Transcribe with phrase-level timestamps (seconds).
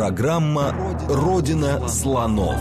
[0.00, 0.74] Программа
[1.10, 2.56] «Родина слонов».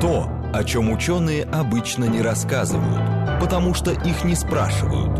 [0.00, 5.14] То, о чем ученые обычно не рассказывают, потому что их не спрашивают.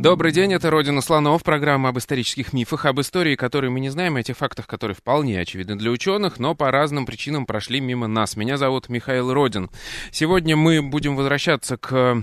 [0.00, 4.14] Добрый день, это «Родина слонов», программа об исторических мифах, об истории, которые мы не знаем,
[4.14, 8.36] о тех фактах, которые вполне очевидны для ученых, но по разным причинам прошли мимо нас.
[8.36, 9.68] Меня зовут Михаил Родин.
[10.12, 12.22] Сегодня мы будем возвращаться к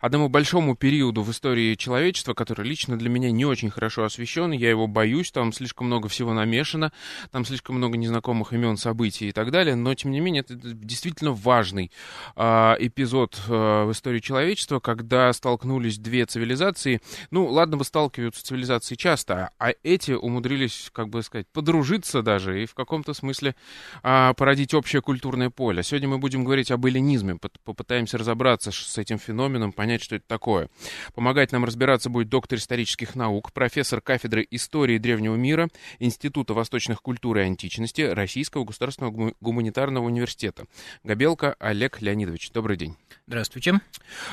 [0.00, 4.70] одному большому периоду в истории человечества, который лично для меня не очень хорошо освещен, я
[4.70, 6.92] его боюсь, там слишком много всего намешано,
[7.30, 11.32] там слишком много незнакомых имен, событий и так далее, но тем не менее это действительно
[11.32, 11.90] важный
[12.36, 17.00] э, эпизод э, в истории человечества, когда столкнулись две цивилизации,
[17.30, 22.66] ну ладно бы сталкиваются цивилизации часто, а эти умудрились, как бы сказать, подружиться даже и
[22.66, 23.54] в каком-то смысле
[24.02, 25.82] э, породить общее культурное поле.
[25.82, 30.24] Сегодня мы будем говорить об эллинизме, попытаемся разобраться с этим феноменом, нам понять, что это
[30.26, 30.68] такое.
[31.14, 35.68] Помогать нам разбираться будет доктор исторических наук, профессор кафедры истории древнего мира
[35.98, 40.64] Института восточных культур и античности Российского государственного гуманитарного университета.
[41.04, 42.50] Габелка Олег Леонидович.
[42.52, 42.96] Добрый день.
[43.26, 43.80] Здравствуйте.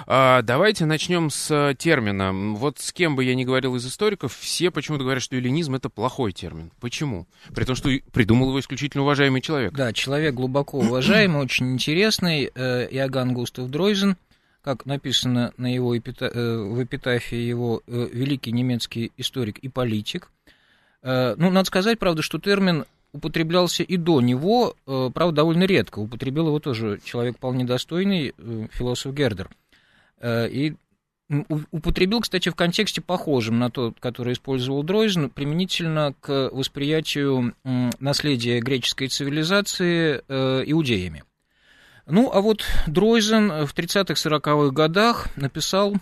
[0.07, 2.31] А, давайте начнем с термина.
[2.55, 5.89] Вот с кем бы я ни говорил из историков, все почему-то говорят, что эллинизм это
[5.89, 6.71] плохой термин.
[6.79, 7.27] Почему?
[7.53, 9.73] При том, что придумал его исключительно уважаемый человек.
[9.73, 14.17] Да, человек глубоко уважаемый, очень интересный, э, Иоганн Густав Дройзен
[14.65, 16.25] как написано на его эпита...
[16.25, 20.31] Э, в эпитафии его э, великий немецкий историк и политик.
[21.03, 25.99] Э, ну, надо сказать, правда, что термин употреблялся и до него, правда, довольно редко.
[25.99, 28.33] Употребил его тоже человек вполне достойный,
[28.73, 29.49] философ Гердер.
[30.21, 30.75] И
[31.71, 37.55] употребил, кстати, в контексте похожем на тот, который использовал Дройзен, применительно к восприятию
[38.01, 40.17] наследия греческой цивилизации
[40.69, 41.23] иудеями.
[42.07, 45.95] Ну, а вот Дройзен в 30-40-х годах написал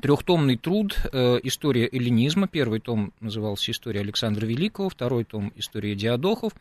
[0.00, 2.46] трехтомный труд э, «История эллинизма».
[2.46, 6.52] Первый том назывался «История Александра Великого», второй том «История Диадохов»,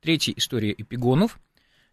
[0.00, 1.38] третий «История эпигонов».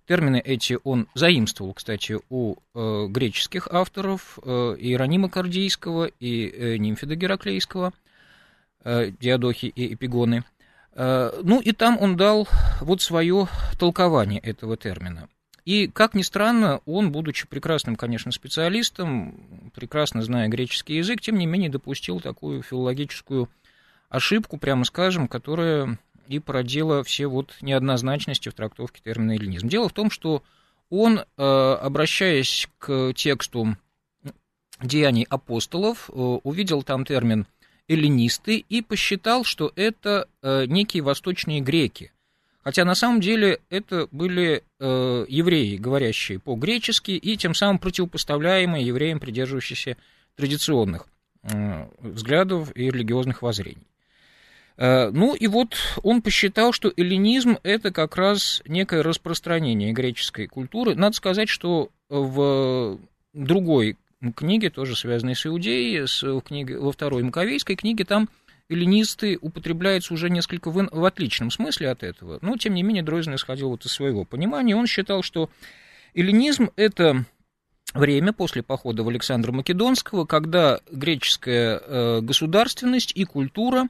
[0.07, 7.15] Термины эти он заимствовал, кстати, у э, греческих авторов, э, Иеронима Кардийского и э, Нимфида
[7.15, 7.93] Гераклейского,
[8.83, 10.43] э, Диадохи и Эпигоны.
[10.93, 12.47] Э, ну и там он дал
[12.81, 13.47] вот свое
[13.77, 15.29] толкование этого термина.
[15.65, 21.45] И, как ни странно, он, будучи прекрасным, конечно, специалистом, прекрасно зная греческий язык, тем не
[21.45, 23.49] менее допустил такую филологическую
[24.09, 25.97] ошибку, прямо скажем, которая
[26.27, 29.67] и породила все вот неоднозначности в трактовке термина эллинизм.
[29.67, 30.43] Дело в том, что
[30.89, 33.77] он, э, обращаясь к тексту
[34.81, 37.47] деяний апостолов, э, увидел там термин
[37.87, 42.11] эллинисты и посчитал, что это э, некие восточные греки–
[42.63, 49.19] Хотя на самом деле это были э, евреи, говорящие по-гречески, и тем самым противопоставляемые евреям,
[49.19, 49.97] придерживающимся
[50.37, 51.05] традиционных
[51.43, 53.85] э, взглядов и религиозных воззрений.
[54.77, 60.95] Э, ну и вот он посчитал, что эллинизм это как раз некое распространение греческой культуры.
[60.95, 62.97] Надо сказать, что в
[63.33, 63.97] другой
[64.31, 68.29] книге, тоже связанной с Иудеей, с, в книге, во второй Маковейской книге, там
[68.69, 73.35] эллинисты употребляются уже несколько в, в отличном смысле от этого, но, тем не менее, Дройзен
[73.35, 74.75] исходил вот из своего понимания.
[74.75, 75.49] Он считал, что
[76.13, 77.25] эллинизм– это
[77.93, 83.87] время после похода в Александра Македонского, когда греческая э, государственность и культура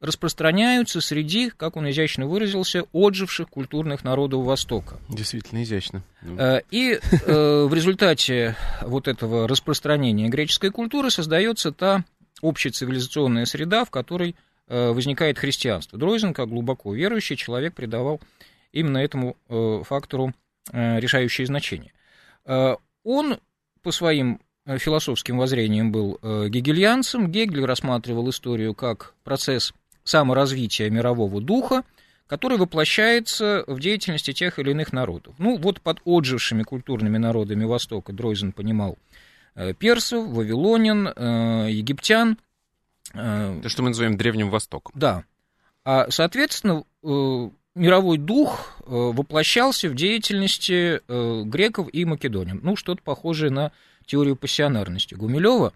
[0.00, 4.98] распространяются среди, как он изящно выразился, отживших культурных народов Востока.
[5.08, 6.02] Действительно изящно.
[6.22, 12.04] Э, и э, в результате вот этого распространения греческой культуры создается та
[12.42, 14.36] общецивилизационная среда, в которой
[14.68, 15.98] э, возникает христианство.
[15.98, 18.20] Дройзен, как глубоко верующий человек, придавал
[18.72, 20.34] именно этому э, фактору
[20.72, 21.92] э, решающее значение.
[23.02, 23.38] Он
[23.82, 27.30] по своим философским воззрениям был гегельянцем.
[27.30, 29.72] Гегель рассматривал историю как процесс
[30.04, 31.82] саморазвития мирового духа,
[32.28, 35.34] который воплощается в деятельности тех или иных народов.
[35.38, 38.96] Ну, вот под отжившими культурными народами Востока Дройзен понимал
[39.78, 42.38] персов, вавилонин, э, египтян.
[43.14, 44.92] Э, То, что мы называем Древним Востоком.
[44.94, 45.24] Да.
[45.84, 51.00] А, соответственно, мировой дух воплощался в деятельности
[51.48, 52.60] греков и македонян.
[52.62, 53.72] Ну, что-то похожее на
[54.04, 55.72] теорию пассионарности Гумилева.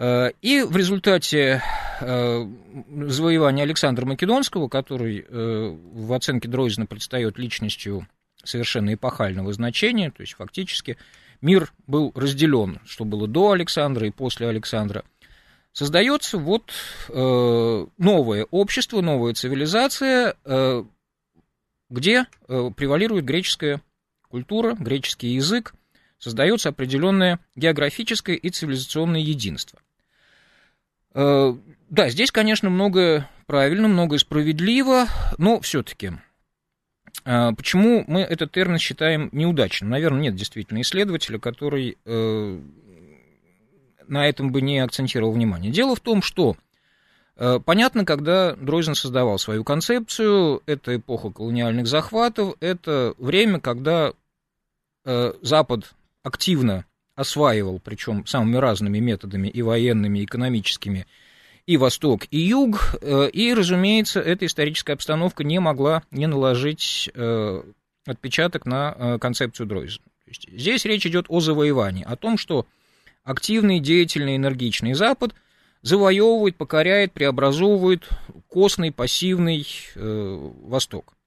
[0.00, 1.62] И в результате
[2.00, 8.06] завоевания Александра Македонского, который в оценке Дройзена предстает личностью
[8.44, 10.96] совершенно эпохального значения, то есть фактически
[11.40, 15.04] мир был разделен, что было до Александра и после Александра.
[15.72, 16.72] Создается вот
[17.08, 20.84] э, новое общество, новая цивилизация, э,
[21.90, 23.80] где э, превалирует греческая
[24.28, 25.74] культура, греческий язык,
[26.18, 29.78] создается определенное географическое и цивилизационное единство.
[31.14, 31.54] Э,
[31.90, 35.06] да, здесь, конечно, многое правильно, многое справедливо,
[35.38, 36.12] но все-таки
[37.24, 39.90] почему мы этот термин считаем неудачным?
[39.90, 42.60] Наверное, нет действительно исследователя, который э,
[44.08, 45.70] на этом бы не акцентировал внимание.
[45.70, 46.56] Дело в том, что
[47.36, 54.12] э, понятно, когда Дройзен создавал свою концепцию, это эпоха колониальных захватов, это время, когда
[55.04, 56.84] э, Запад активно
[57.14, 61.06] осваивал, причем самыми разными методами, и военными, и экономическими,
[61.68, 67.62] и Восток, и Юг, э, и, разумеется, эта историческая обстановка не могла не наложить э,
[68.06, 70.06] отпечаток на э, концепцию Дройзена.
[70.26, 72.64] Здесь речь идет о завоевании, о том, что
[73.22, 75.34] активный, деятельный, энергичный Запад
[75.82, 78.08] завоевывает, покоряет, преобразовывает
[78.48, 81.17] костный, пассивный Восток.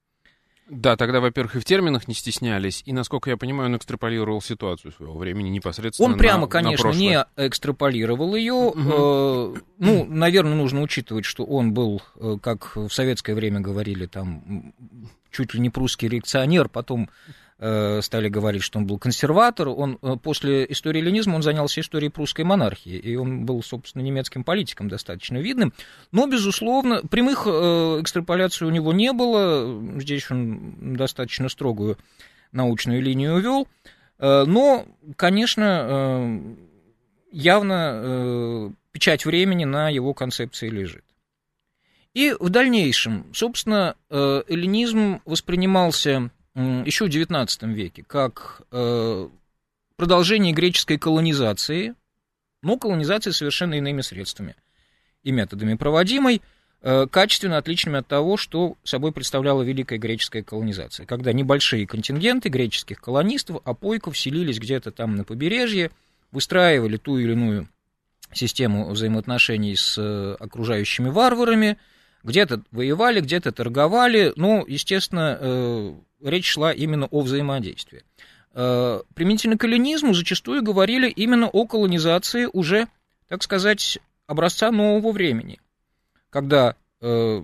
[0.68, 4.92] Да, тогда, во-первых, и в терминах не стеснялись, и, насколько я понимаю, он экстраполировал ситуацию
[4.92, 8.54] своего времени непосредственно Он прямо, на, конечно, на не экстраполировал ее.
[8.54, 8.80] Угу.
[8.80, 14.72] Э, ну, наверное, нужно учитывать, что он был, э, как в советское время говорили, там,
[15.30, 17.10] чуть ли не прусский реакционер, потом
[17.62, 19.68] стали говорить, что он был консерватор.
[19.68, 24.42] Он э, после истории ленизма он занялся историей прусской монархии, и он был, собственно, немецким
[24.42, 25.72] политиком достаточно видным.
[26.10, 27.50] Но, безусловно, прямых э,
[28.00, 29.80] экстраполяций у него не было.
[30.00, 31.98] Здесь он достаточно строгую
[32.50, 33.68] научную линию вел.
[34.18, 34.86] Но,
[35.16, 36.44] конечно,
[37.32, 41.04] явно печать времени на его концепции лежит.
[42.14, 49.28] И в дальнейшем, собственно, эллинизм воспринимался еще в XIX веке как э,
[49.96, 51.94] продолжение греческой колонизации,
[52.62, 54.56] но колонизации совершенно иными средствами
[55.22, 56.42] и методами проводимой,
[56.82, 63.00] э, качественно отличными от того, что собой представляла великая греческая колонизация, когда небольшие контингенты греческих
[63.00, 65.90] колонистов, апойков селились где-то там на побережье,
[66.32, 67.68] выстраивали ту или иную
[68.32, 71.78] систему взаимоотношений с э, окружающими варварами,
[72.24, 78.02] где-то воевали, где-то торговали, ну, естественно, речь шла именно о взаимодействии.
[78.54, 82.86] Э, применительно к эллинизму зачастую говорили именно о колонизации уже,
[83.28, 85.60] так сказать, образца нового времени,
[86.30, 87.42] когда э,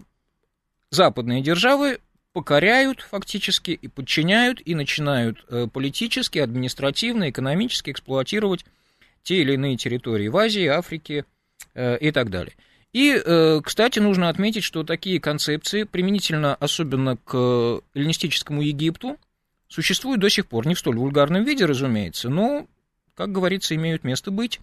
[0.91, 2.01] западные державы
[2.35, 8.67] покоряют фактически и подчиняют и начинают э, политически, административно, экономически эксплуатировать
[9.23, 11.25] те или иные территории в Азии, Африке
[11.75, 12.55] и так далее.
[12.93, 19.19] И, э, кстати, нужно отметить, что такие концепции, применительно особенно к эллинистическому Египту,
[19.69, 22.67] существуют до сих пор, не в столь вульгарном виде, разумеется, но,
[23.15, 24.61] как говорится, имеют место быть.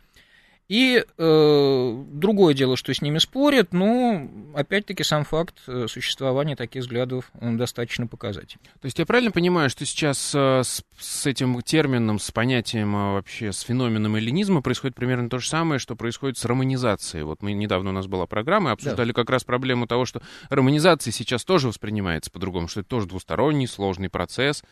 [0.67, 6.81] И э, другое дело, что с ними спорят, но опять-таки сам факт э, существования таких
[6.81, 8.63] взглядов достаточно показательный.
[8.81, 13.13] То есть я правильно понимаю, что сейчас э, с, с этим термином, с понятием э,
[13.13, 17.25] вообще, с феноменом эллинизма происходит примерно то же самое, что происходит с романизацией.
[17.25, 19.13] Вот мы недавно у нас была программа, обсуждали да.
[19.13, 24.09] как раз проблему того, что романизация сейчас тоже воспринимается по-другому, что это тоже двусторонний, сложный
[24.09, 24.63] процесс.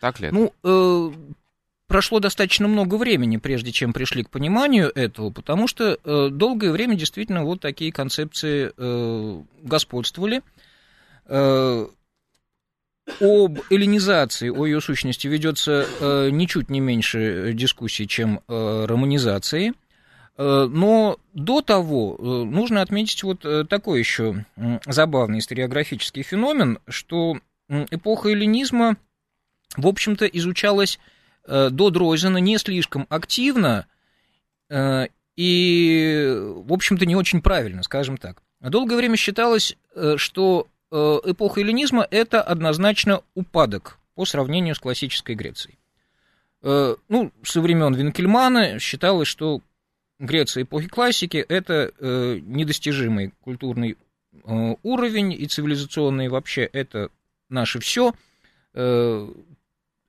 [0.00, 0.34] Так ли это?
[0.36, 1.12] Ну, э,
[1.86, 6.96] прошло достаточно много времени, прежде чем пришли к пониманию этого, потому что э, долгое время
[6.96, 10.42] действительно вот такие концепции э, господствовали.
[11.26, 11.86] Э,
[13.20, 19.74] об эллинизации, о ее сущности ведется э, ничуть не меньше дискуссий, чем э, романизации.
[20.36, 24.44] Э, но до того э, нужно отметить вот э, такой еще
[24.86, 27.38] забавный историографический феномен, что
[27.68, 28.96] эпоха эллинизма,
[29.76, 30.98] в общем-то, изучалась
[31.46, 33.86] Э, до Дройзена не слишком активно
[34.68, 38.42] э, и, в общем-то, не очень правильно, скажем так.
[38.60, 45.78] Долгое время считалось, э, что эпоха эллинизма– это однозначно упадок по сравнению с классической Грецией.
[46.62, 49.60] Ну, со времен Винкельмана считалось, что
[50.20, 53.98] Греция эпохи классики– это недостижимый культурный
[54.44, 57.10] уровень и цивилизационный вообще это
[57.48, 58.14] наше все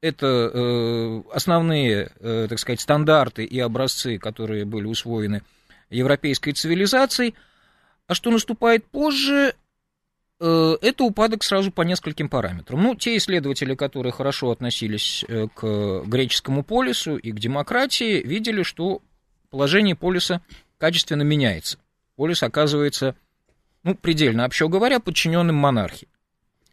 [0.07, 5.41] это э, основные, э, так сказать, стандарты и образцы, которые были усвоены
[5.89, 7.35] европейской цивилизацией.
[8.07, 9.53] А что наступает позже,
[10.39, 12.81] э, это упадок сразу по нескольким параметрам.
[12.81, 19.01] Ну, те исследователи, которые хорошо относились к греческому полису и к демократии, видели, что
[19.49, 20.41] положение полиса
[20.77, 21.77] качественно меняется.
[22.15, 23.15] Полис оказывается,
[23.83, 26.07] ну, предельно, общо говоря, подчиненным монархии.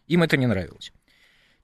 [0.07, 0.93] Им это не нравилось.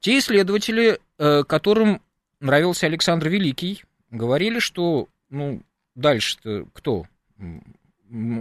[0.01, 2.01] Те исследователи, э, которым
[2.41, 5.63] нравился Александр Великий, говорили, что, ну,
[5.95, 7.05] дальше-то кто?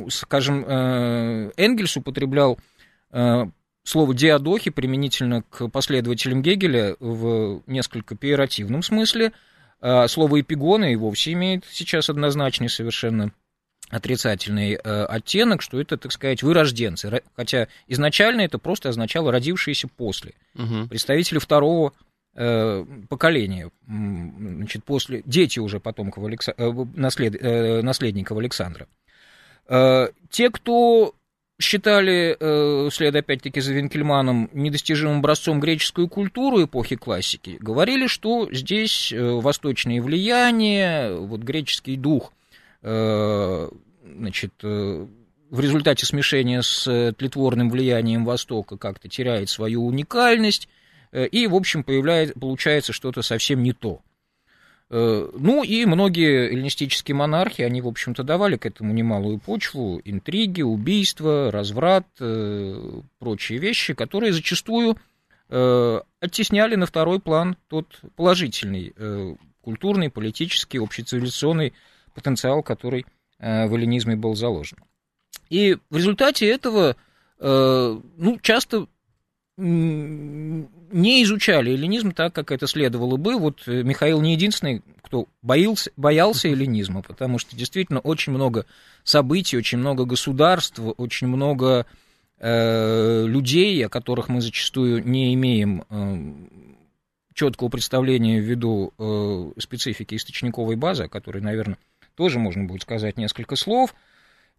[0.10, 2.58] Скажем, э, Энгельс употреблял
[3.12, 3.46] э,
[3.84, 9.34] слово диадохи применительно к последователям Гегеля в несколько пиеративном смысле.
[9.82, 13.32] А слово эпигоны и вовсе имеет сейчас однозначный совершенно
[13.90, 20.34] отрицательный э, оттенок, что это, так сказать, вырожденцы, хотя изначально это просто означало родившиеся после,
[20.56, 20.88] угу.
[20.88, 21.94] представители второго
[22.36, 28.88] э, поколения, значит, после, дети уже потомков Алекса, э, наслед, э, наследников Александра.
[29.68, 31.16] Э, те, кто
[31.60, 39.12] считали, э, след опять-таки за Винкельманом, недостижимым образцом греческую культуру эпохи классики, говорили, что здесь
[39.12, 42.32] э, восточные влияния, вот греческий дух–
[42.82, 45.08] значит, э,
[45.50, 50.70] в результате смешения с тлетворным влиянием Востока как-то теряет свою уникальность,
[51.12, 54.02] э, и, в общем, появляется, получается что-то совсем не то.
[54.92, 61.52] Ну и многие эллинистические монархи, они, в общем-то, давали к этому немалую почву, интриги, убийства,
[61.52, 62.08] разврат,
[63.20, 64.98] прочие вещи, которые зачастую
[65.48, 68.96] оттесняли на второй план тот положительный
[69.62, 71.74] культурный, политический, общецивилизационный
[72.14, 73.06] потенциал, который
[73.40, 74.78] э, в эллинизме был заложен.
[75.50, 76.96] И в результате этого,
[77.40, 78.88] э, ну, часто
[79.58, 83.38] не изучали эллинизм так, как это следовало бы.
[83.38, 88.66] Вот э, Михаил не единственный, кто боялся, боялся эллинизма, потому что действительно очень много
[89.04, 91.86] событий, очень много государств, очень много
[92.38, 96.76] э, людей, о которых мы зачастую не имеем э,
[97.34, 101.78] четкого представления ввиду э, специфики источниковой базы, о которой, наверное,
[102.20, 103.96] тоже можно будет сказать несколько слов.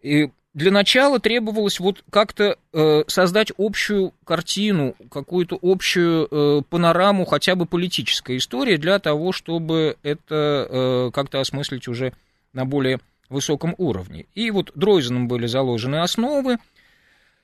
[0.01, 7.57] И для начала требовалось вот как-то э, создать общую картину, какую-то общую э, панораму, хотя
[7.57, 12.15] бы политической истории, для того, чтобы это э, как-то осмыслить уже
[12.55, 12.99] на более
[13.29, 14.25] высоком уровне.
[14.35, 16.57] И вот Дройзеном были заложены основы,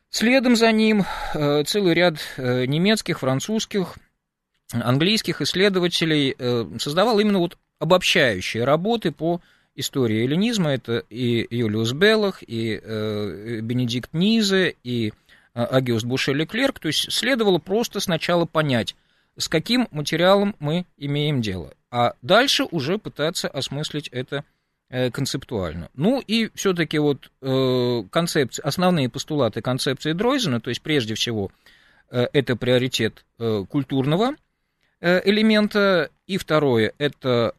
[0.09, 1.05] следом за ним
[1.35, 3.99] э, целый ряд э, немецких, французских,
[4.73, 9.41] английских исследователей э, создавал именно вот обобщающие работы по
[9.77, 10.73] истории эллинизма.
[10.73, 15.13] Это и Юлиус Беллах, и э, Бенедикт Низе, и
[15.55, 16.81] э, Агиост Буше-Леклерк.
[16.81, 18.97] То есть следовало просто сначала понять,
[19.37, 24.45] с каким материалом мы имеем дело, а дальше уже пытаться осмыслить это
[24.89, 25.91] э, концептуально.
[25.95, 31.51] Ну и все-таки вот э, концепции, основные постулаты концепции Дройзена, то есть прежде всего
[32.11, 34.37] э, это приоритет э, культурного
[35.01, 37.55] э, элемента, и второе это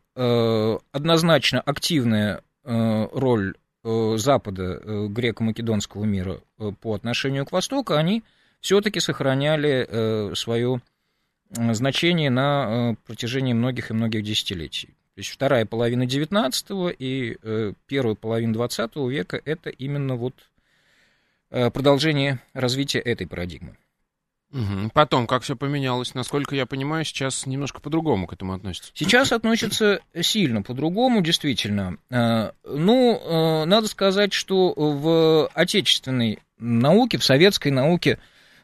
[0.91, 6.41] однозначно активная э, роль э, Запада, греко-македонского мира
[6.81, 8.23] по отношению к Востоку, они
[8.59, 10.81] все-таки сохраняли свое
[11.51, 14.87] значение на протяжении многих и многих десятилетий.
[14.87, 17.37] То есть вторая половина XIX и
[17.85, 20.33] первая половина XX века– это именно вот
[21.49, 23.77] продолжение развития этой парадигмы.
[24.93, 28.91] Потом, как все поменялось, насколько я понимаю, сейчас немножко по-другому к этому относится.
[28.93, 31.97] Сейчас относится сильно по-другому, действительно.
[32.09, 38.19] Э, ну, э, надо сказать, что в отечественной науке, в советской науке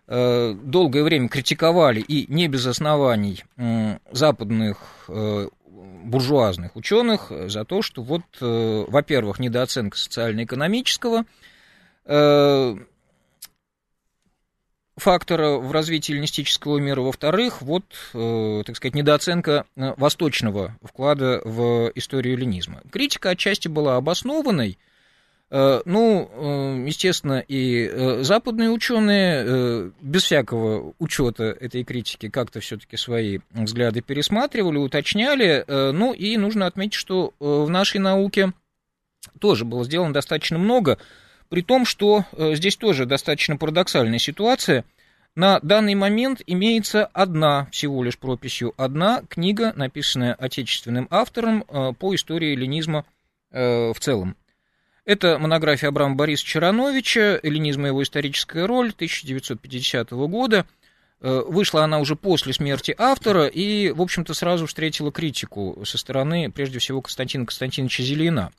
[0.08, 3.44] э, долгое время критиковали и не без оснований
[4.12, 5.10] западных
[6.06, 11.26] буржуазных ученых за то, что вот, во-первых, недооценка социально-экономического
[14.96, 17.84] фактора в развитии эллинистического мира, во-вторых, вот,
[18.14, 22.82] э, так сказать, недооценка э, восточного вклада в историю эллинизма.
[22.92, 24.78] Критика отчасти была обоснованной,
[25.50, 32.60] э, ну, э, естественно, и э, западные ученые э, без всякого учета этой критики как-то
[32.60, 35.66] все-таки свои взгляды пересматривали, уточняли.
[35.68, 38.54] Ну и нужно отметить, что в нашей науке
[39.40, 41.00] тоже было сделано достаточно много
[41.54, 44.86] при том, что э, здесь тоже достаточно парадоксальная ситуация.
[45.36, 52.16] На данный момент имеется одна, всего лишь прописью, одна книга, написанная отечественным автором э, по
[52.16, 53.06] истории эллинизма
[53.52, 54.36] э, в целом.
[55.06, 60.66] Это монография Абрама Борисовича Чарановича «Эллинизм и его историческая роль» 1950 года.
[61.20, 66.80] Вышла она уже после смерти автора и, в общем-то, сразу встретила критику со стороны, прежде
[66.80, 68.52] всего, Константина Константиновича Зелена,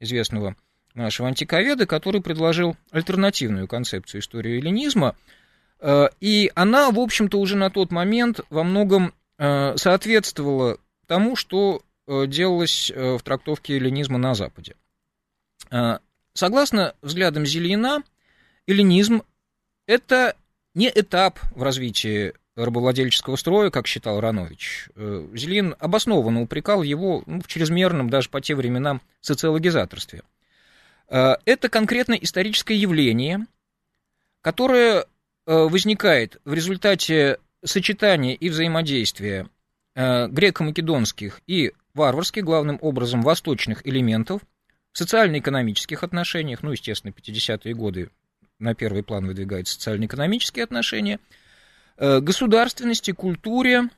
[0.00, 0.56] известного
[0.94, 5.16] нашего антиковеда, который предложил альтернативную концепцию истории эллинизма.
[5.80, 11.82] Э, и она, в общем-то, уже на тот момент во многом э, соответствовала тому, что
[12.06, 14.76] э, делалось в трактовке эллинизма на Западе.
[16.34, 18.02] Согласно взглядам Зельина,
[18.66, 19.22] эллинизм–
[19.86, 20.34] это
[20.74, 24.88] не этап в развитии рабовладельческого строя, как считал Ранович.
[24.96, 30.22] Зелин обоснованно упрекал его ну, в чрезмерном, даже по тем временам, социологизаторстве–
[31.08, 33.46] это конкретно историческое явление,
[34.42, 35.04] которое э,
[35.46, 39.48] возникает в результате сочетания и взаимодействия
[39.94, 44.42] э, греко-македонских и варварских, главным образом, восточных элементов,
[44.92, 48.10] социально-экономических отношениях, ну, естественно, 50-е годы
[48.58, 51.20] на первый план выдвигают социально-экономические отношения,
[51.96, 53.88] э, государственности, культуре.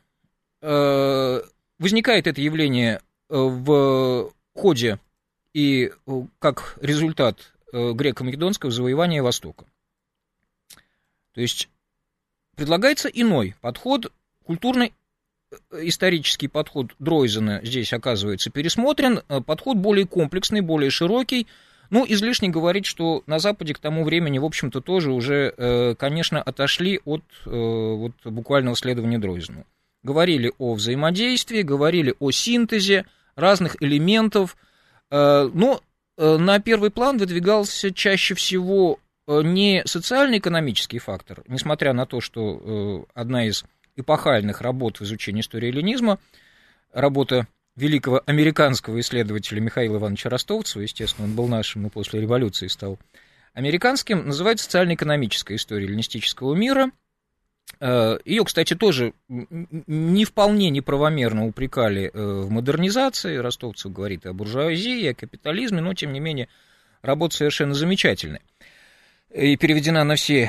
[0.60, 1.40] Э,
[1.78, 4.98] возникает это явление в ходе
[5.54, 5.92] и
[6.38, 9.64] как результат греко-македонского завоевания Востока.
[11.32, 11.68] То есть
[12.54, 14.12] предлагается иной подход,
[14.44, 14.92] культурный
[15.72, 21.46] исторический подход Дройзена здесь оказывается пересмотрен, э, подход более комплексный, более широкий.
[21.90, 26.42] Ну, излишне говорить, что на Западе к тому времени, в общем-то, тоже уже, э, конечно,
[26.42, 29.66] отошли от э, вот, буквального следования Дройзену.
[30.02, 33.06] Говорили о взаимодействии, говорили о синтезе
[33.36, 34.56] разных элементов,
[35.14, 35.80] но
[36.16, 43.64] на первый план выдвигался чаще всего не социально-экономический фактор, несмотря на то, что одна из
[43.96, 46.18] эпохальных работ в изучении истории эллинизма,
[46.92, 52.98] работа великого американского исследователя Михаила Ивановича Ростовцева, естественно, он был нашим, но после революции стал
[53.52, 56.90] американским, называется «Социально-экономическая история эллинистического мира».
[57.80, 63.36] Э, Ее, кстати, тоже не вполне неправомерно упрекали э, в модернизации.
[63.36, 66.48] Ростовцев говорит и о буржуазии, и о капитализме, но, тем не менее,
[67.02, 68.40] работа совершенно замечательная
[69.34, 70.48] и переведена на все,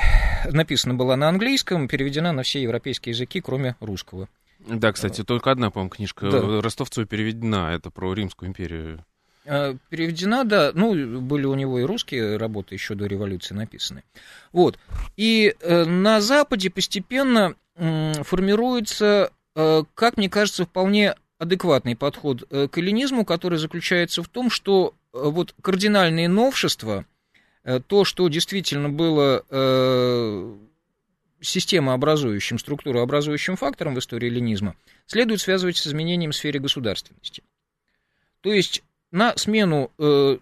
[0.50, 4.28] написана была на английском, переведена на все европейские языки, кроме русского.
[4.60, 6.62] Да, кстати, только одна, по-моему, книжка да.
[6.62, 9.04] Ростовцева переведена, это про Римскую империю.
[9.46, 14.02] А, переведена, да, ну, были у него и русские работы еще до революции написаны.
[14.52, 14.78] Вот,
[15.16, 22.78] и э, на Западе постепенно формируется, э, как мне кажется, вполне адекватный подход э, к
[22.78, 27.04] эллинизму, который заключается в том, что вот кардинальные новшества–
[27.66, 30.56] Э, то, что действительно было э,
[31.40, 34.76] системообразующим, структурообразующим фактором в истории ленизма,
[35.06, 37.42] следует связывать с изменением в сфере государственности.
[38.40, 38.84] То есть
[39.16, 40.38] на смену э,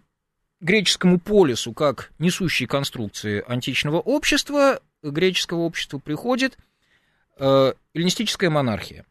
[0.60, 6.58] греческому полису как несущей конструкции античного общества, греческого общества приходит
[7.38, 9.06] э, эллинистическая монархия.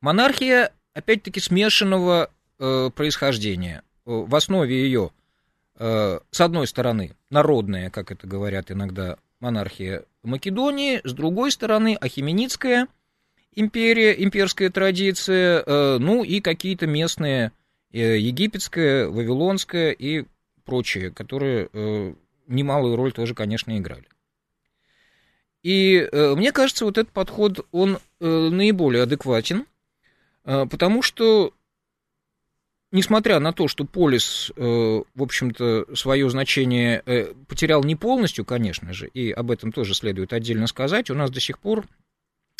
[0.00, 3.82] Монархия, опять-таки, смешанного э, происхождения.
[4.04, 5.10] В основе ее
[5.82, 12.86] Э, с одной стороны, народная, как это говорят иногда, монархия Македонии, с другой стороны, Ахименидская
[13.54, 17.50] империя, имперская традиция, э, ну и какие-то местные, э,
[17.92, 20.24] египетская, вавилонская и
[20.64, 21.68] прочие, которые
[22.46, 24.06] немалую роль тоже, конечно, играли.
[25.62, 29.66] И мне кажется, вот этот подход, он наиболее адекватен,
[30.44, 31.52] потому что
[32.92, 38.92] несмотря на то, что полис, э, в общем-то, свое значение э, потерял не полностью, конечно
[38.92, 41.84] же, и об этом тоже следует отдельно сказать, у нас до сих пор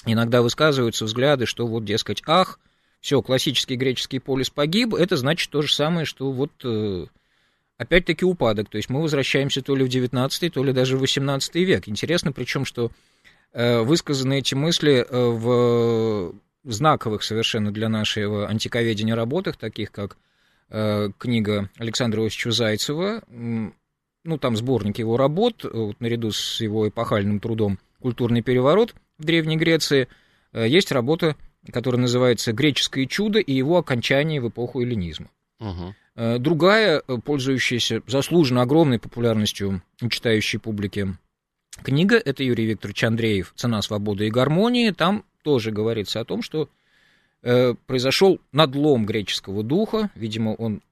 [0.07, 2.61] иногда высказываются взгляды, что вот, дескать, ах,
[3.01, 7.07] все, классический греческий полис погиб, это значит то же самое, что вот э,
[7.77, 11.55] опять-таки упадок, то есть мы возвращаемся то ли в 19 то ли даже в 18
[11.57, 11.89] век.
[11.89, 12.91] Интересно, причем, что
[13.53, 16.35] высказаны эти мысли в
[16.65, 20.17] знаковых совершенно для нашего антиковедения работах, таких как
[20.69, 27.41] э, книга Александра Иосифовича Зайцева, ну, там сборник его работ, вот, наряду с его эпохальным
[27.41, 30.09] трудом «Культурный переворот» в Древней Греции,
[30.53, 31.37] э, есть работа,
[31.71, 35.31] которая называется «Греческое чудо и его окончание в эпоху эллинизма».
[35.61, 35.95] Угу.
[36.39, 41.17] Другая, э, пользующаяся заслуженно огромной популярностью читающей публики
[41.83, 44.91] книга, это Юрий Викторович Андреев «Цена свободы и гармонии».
[44.91, 46.69] Там тоже говорится о том, что
[47.43, 50.83] э, произошел надлом греческого духа, видимо, он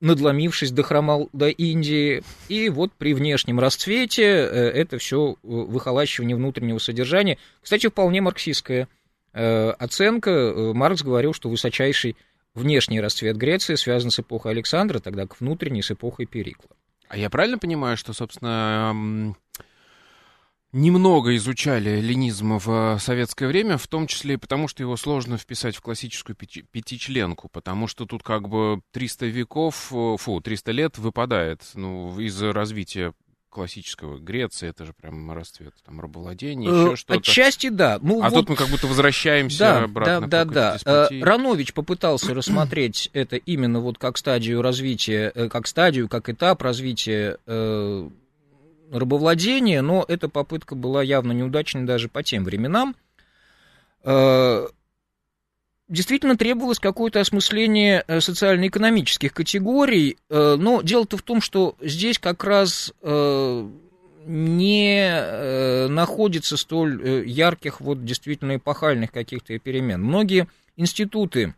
[0.00, 6.78] надломившись, дохромал до Индии, и вот при внешнем расцвете э, это все э, выхолачивание внутреннего
[6.78, 7.38] содержания.
[7.60, 8.86] Кстати, вполне марксистская э,
[9.32, 10.30] оценка.
[10.30, 12.16] Э, Маркс говорил, что высочайший
[12.54, 16.70] внешний расцвет Греции связан с эпохой Александра, тогда как внутренний с эпохой Перикла.
[17.08, 19.34] А я правильно понимаю, что, собственно,
[20.72, 25.76] немного изучали ленизм в советское время, в том числе и потому, что его сложно вписать
[25.76, 30.98] в классическую пяти пятичленку, потому что тут как бы 300 веков, э, фу, 300 лет
[30.98, 33.14] выпадает ну, из развития
[33.50, 37.20] классического Греции, это же прям расцвет там рабовладения, еще э, что-то.
[37.20, 37.98] Отчасти да.
[38.02, 38.40] Ну, а вот...
[38.40, 40.28] тут мы как будто возвращаемся да, обратно.
[40.28, 41.08] Да, да, да.
[41.10, 47.38] Э, Ранович попытался рассмотреть это именно вот как стадию развития, как стадию, как этап развития
[48.90, 52.96] рабовладения, но эта попытка была явно неудачной даже по тем временам.
[54.04, 54.66] Э,
[55.88, 62.44] действительно требовалось какое-то осмысление э, социально-экономических категорий, э, но дело-то в том, что здесь как
[62.44, 62.92] раз
[64.30, 70.02] не находится столь ярких, вот действительно эпохальных каких-то перемен.
[70.04, 71.54] Многие институты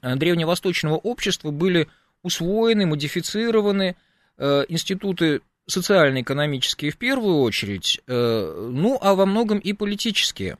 [0.00, 1.88] древневосточного общества были
[2.22, 3.96] усвоены, модифицированы,
[4.38, 10.58] институты социально-экономические в первую очередь, ну, а во многом и политические.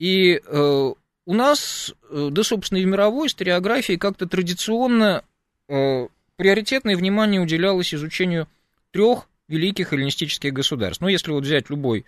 [0.00, 0.42] И
[1.24, 5.24] у нас, да, собственно, и в мировой историографии как-то традиционно
[5.68, 8.48] приоритетное внимание уделялось изучению
[8.90, 11.00] трех великих эллинистических государств.
[11.00, 12.04] Ну, если вот взять любой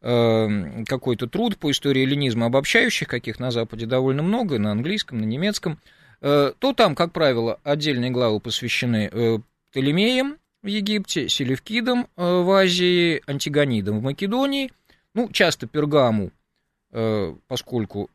[0.00, 5.24] э, какой-то труд по истории эллинизма, обобщающих, каких на Западе довольно много, на английском, на
[5.24, 5.78] немецком,
[6.20, 9.38] э, то там, как правило, отдельные главы посвящены э,
[9.70, 14.70] Птолемеям в Египте, Селевкидам э, в Азии, Антигонидам в Македонии,
[15.14, 16.30] ну, часто Пергаму,
[16.92, 18.10] э, поскольку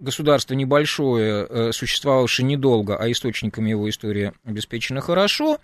[0.00, 5.58] государство небольшое, э, существовавшее недолго, а источниками его истории обеспечено хорошо,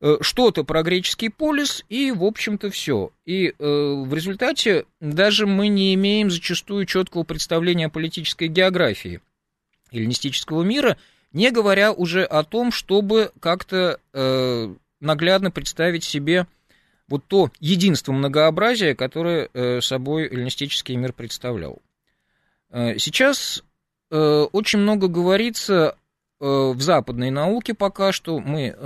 [0.00, 3.10] э, что-то про греческий полис, и, в общем-то, все.
[3.26, 9.20] И э, в результате даже мы не имеем зачастую четкого представления о политической географии
[9.92, 10.96] эллинистического мира,
[11.32, 14.00] не говоря уже о том, чтобы как-то
[15.00, 16.46] наглядно представить себе
[17.08, 19.48] вот то единство многообразия, которое
[19.80, 21.80] собой эллинистический мир представлял.
[22.70, 23.64] Э, сейчас
[24.10, 25.96] э, очень много говорится
[26.40, 28.76] э, в западной науке пока что, мы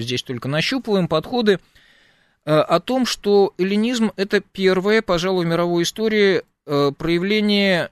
[0.00, 1.58] здесь только нащупываем подходы,
[2.44, 7.90] о том, что эллинизм– это первое, пожалуй, в мировой истории проявление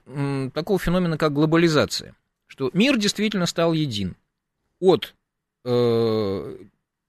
[0.53, 2.15] такого феномена, как глобализация,
[2.47, 4.17] что мир действительно стал един.
[4.81, 5.15] От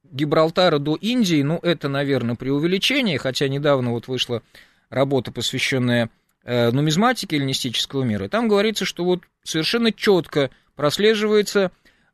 [0.05, 4.41] Гибралтара до Индии, ну, это, наверное, преувеличение, хотя недавно вот вышла
[4.89, 11.71] работа, посвященная Э, нумизматики эллинистического мира, там говорится, что вот совершенно четко прослеживается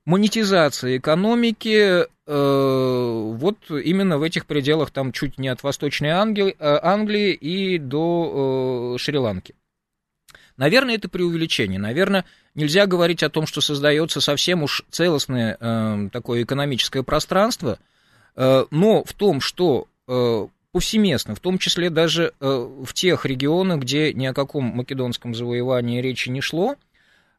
[0.09, 6.79] монетизация экономики э, вот именно в этих пределах, там чуть не от Восточной Англии, э,
[6.83, 9.55] Англии и до э, Шри-Ланки.
[10.57, 11.79] Наверное, это преувеличение.
[11.79, 17.79] Наверное, нельзя говорить о том, что создается совсем уж целостное э, такое экономическое пространство,
[18.35, 23.81] э, но в том, что э, повсеместно, в том числе даже э, в тех регионах,
[23.81, 26.77] где ни о каком македонском завоевании речи не шло,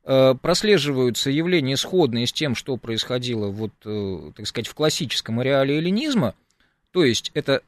[0.03, 5.77] э, прослеживаются явления сходные с тем, что происходило, вот, э, так сказать, в классическом ареале
[5.77, 6.35] эллинизма,
[6.91, 7.61] то есть это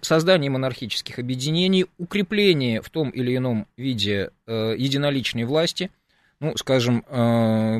[0.00, 5.92] создание монархических объединений, укрепление в том или ином виде единоличной власти.
[6.40, 7.04] Ну, скажем,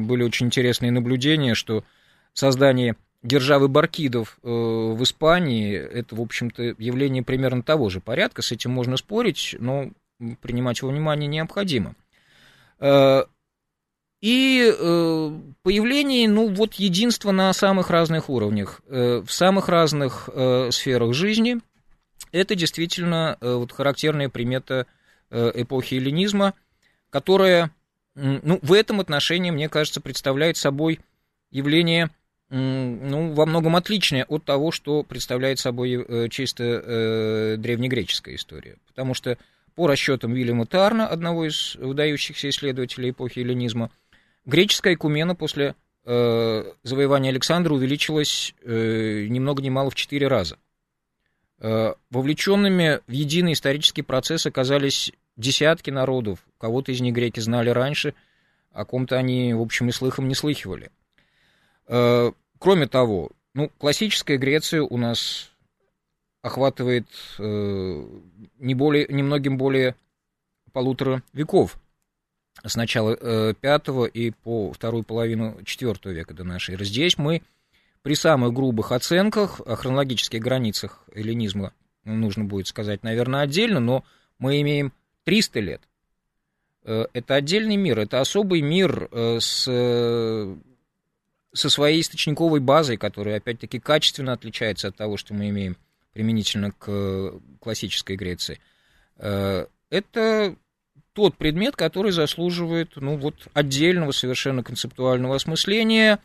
[0.06, 1.82] были очень интересные наблюдения, что
[2.32, 8.52] создание державы Баркидов э, в Испании, это, в общем-то, явление примерно того же порядка, с
[8.52, 9.90] этим можно спорить, но
[10.40, 11.94] принимать во внимание необходимо.
[12.78, 13.24] Э,
[14.22, 20.28] и э, появление, ну, вот единства на самых разных уровнях, в самых разных
[20.70, 21.58] сферах жизни,
[22.32, 24.86] это действительно вот характерная примета
[25.30, 26.52] эпохи эллинизма,
[27.08, 27.70] которая,
[28.14, 31.00] ну, в этом отношении, мне кажется, представляет собой
[31.50, 32.10] явление
[32.50, 38.76] ну, во многом отличное от того, что представляет собой э, чисто э, древнегреческая история.
[38.88, 39.38] Потому что
[39.76, 43.90] по расчетам Вильяма Тарна, одного из выдающихся исследователей эпохи эллинизма,
[44.46, 50.58] греческая экумена после э, завоевания Александра увеличилась э, ни много ни мало в четыре раза.
[52.10, 56.38] Вовлеченными в единый исторический процесс оказались десятки народов.
[56.58, 58.14] Кого-то из них греки знали раньше,
[58.72, 60.90] о ком-то они, в общем, и слыхом не слыхивали.
[62.60, 65.50] Кроме того, ну, классическая Греция у нас
[66.42, 67.06] охватывает
[67.38, 68.04] э,
[68.58, 69.96] не более, немногим более
[70.72, 71.76] полутора веков.
[72.64, 73.54] С начала э,
[74.12, 76.84] и по вторую половину четвертого века до нашей эры.
[76.84, 77.42] Здесь мы
[78.02, 81.72] при самых грубых оценках о хронологических границах эллинизма
[82.04, 84.04] нужно будет сказать, наверное, отдельно, но
[84.38, 84.92] мы имеем
[85.24, 85.82] 300 лет.
[86.82, 89.68] Это отдельный мир, это особый мир с
[91.52, 95.76] со своей источниковой базой, которая, опять-таки, качественно отличается от того, что мы имеем
[96.12, 98.60] применительно к классической Греции.
[99.16, 100.56] Э, это
[101.12, 106.20] тот предмет, который заслуживает ну, вот, отдельного совершенно концептуального осмысления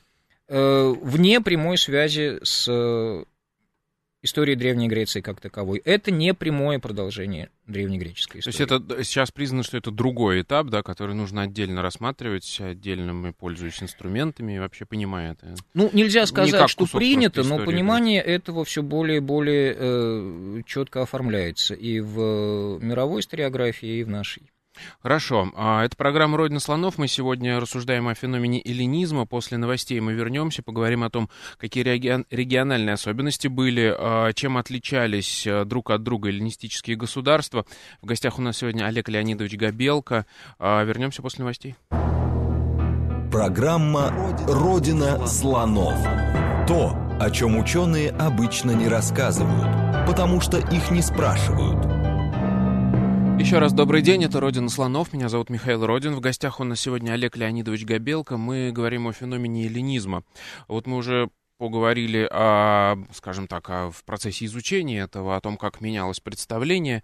[0.48, 3.26] э, вне прямой связи с
[4.26, 5.82] истории Древней Греции как таковой.
[5.86, 8.58] Это не прямое продолжение древнегреческой истории.
[8.58, 13.34] То есть это сейчас признано, что это другой этап, да, который нужно отдельно рассматривать, отдельно
[13.34, 15.56] пользуясь инструментами и вообще понимая это.
[15.74, 18.32] Ну, нельзя сказать, что принято, но понимание да.
[18.32, 24.44] этого все более и более э, четко оформляется и в мировой историографии, и в нашей.
[25.02, 25.52] Хорошо.
[25.56, 26.98] А, это программа «Родина слонов».
[26.98, 29.26] Мы сегодня рассуждаем о феномене эллинизма.
[29.26, 35.66] После новостей мы вернемся, поговорим о том, какие региональные особенности были, а, чем отличались а,
[35.66, 37.66] друг от друга эллинистические государства.
[38.02, 40.26] В гостях у нас сегодня Олег Леонидович Габелко.
[40.60, 41.76] Вернемся после новостей.
[43.32, 44.14] Программа
[44.48, 45.98] «Родина слонов».
[46.68, 51.94] То, о чем ученые обычно не рассказывают, потому что их не спрашивают.
[53.38, 56.80] Еще раз добрый день, это «Родина слонов», меня зовут Михаил Родин, в гостях у нас
[56.80, 60.24] сегодня Олег Леонидович Габелко, мы говорим о феномене эллинизма.
[60.67, 65.82] Вот мы уже поговорили о, скажем так, о, в процессе изучения этого, о том, как
[65.82, 67.04] менялось представление.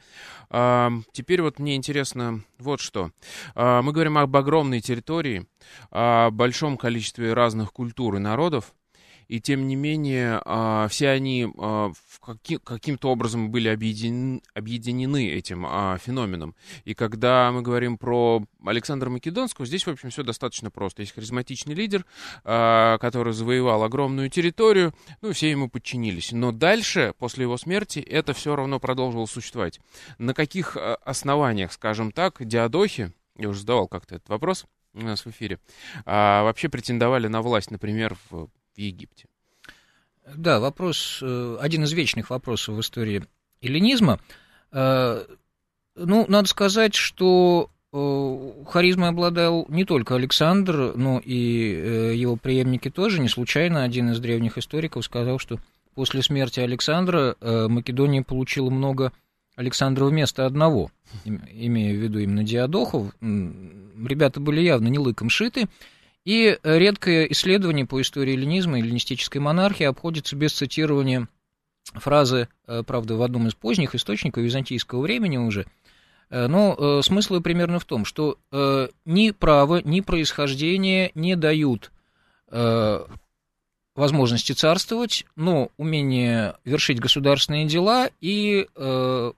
[0.50, 3.12] А, теперь вот мне интересно вот что.
[3.56, 5.48] А, мы говорим об огромной территории,
[5.92, 8.74] о большом количестве разных культур и народов,
[9.32, 11.94] и тем не менее а, все они а,
[12.66, 16.54] каким-то образом были объединены, объединены этим а, феноменом.
[16.84, 21.04] И когда мы говорим про Александра Македонского, здесь, в общем, все достаточно просто.
[21.04, 22.06] Есть харизматичный лидер,
[22.44, 26.34] который завоевал огромную территорию, ну, все ему подчинились.
[26.34, 29.80] Но дальше, после его смерти, это все равно продолжало существовать.
[30.18, 35.30] На каких основаниях, скажем так, диадохи, я уже задавал как-то этот вопрос у нас в
[35.30, 35.58] эфире,
[36.06, 38.50] вообще претендовали на власть, например, в
[38.88, 39.26] Египте.
[40.36, 43.24] Да, вопрос, э, один из вечных вопросов в истории
[43.62, 44.20] эллинизма.
[44.72, 45.24] Э,
[45.96, 53.20] ну, надо сказать, что э, харизмой обладал не только Александр, но и его преемники тоже.
[53.20, 55.60] Не случайно один из древних историков сказал, что
[55.96, 59.12] после смерти Александра Македония получила много
[59.56, 60.92] Александра вместо одного,
[61.26, 63.14] имея в виду именно Диадохов.
[63.20, 65.68] Ребята были явно не лыком шиты,
[66.26, 71.28] и редкое исследование по истории эллинизма и эллинистической монархии обходится без цитирования
[71.94, 75.66] фразы, э, правда, в одном из поздних источников византийского времени уже,
[76.30, 78.38] э, но э, смысл примерно в том, что
[79.06, 81.92] ни право, ни происхождение не дают
[83.96, 88.68] возможности царствовать, но умение вершить государственные дела и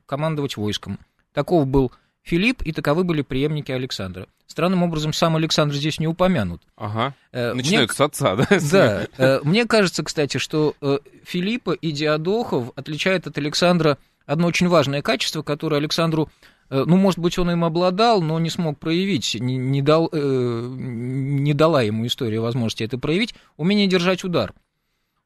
[0.05, 0.99] командовать войском.
[1.31, 1.91] Таков был
[2.23, 4.27] Филипп, и таковы были преемники Александра.
[4.53, 6.61] Странным образом, сам Александр здесь не упомянут.
[6.77, 7.15] Ага.
[7.31, 7.95] Э, Начинают мне...
[7.95, 8.47] с отца, да?
[8.71, 9.07] Да.
[9.17, 15.01] Э, мне кажется, кстати, что э, Филиппа и Диадохов отличает от Александра одно очень важное
[15.01, 16.29] качество, которое Александру
[16.69, 21.83] ну, может быть, он им обладал, но не смог проявить, не, не, дал, не дала
[21.83, 24.53] ему история возможности это проявить, умение держать удар,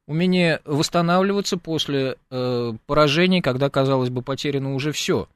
[0.08, 5.30] умение восстанавливаться после э, поражений, когда, казалось бы, потеряно уже все.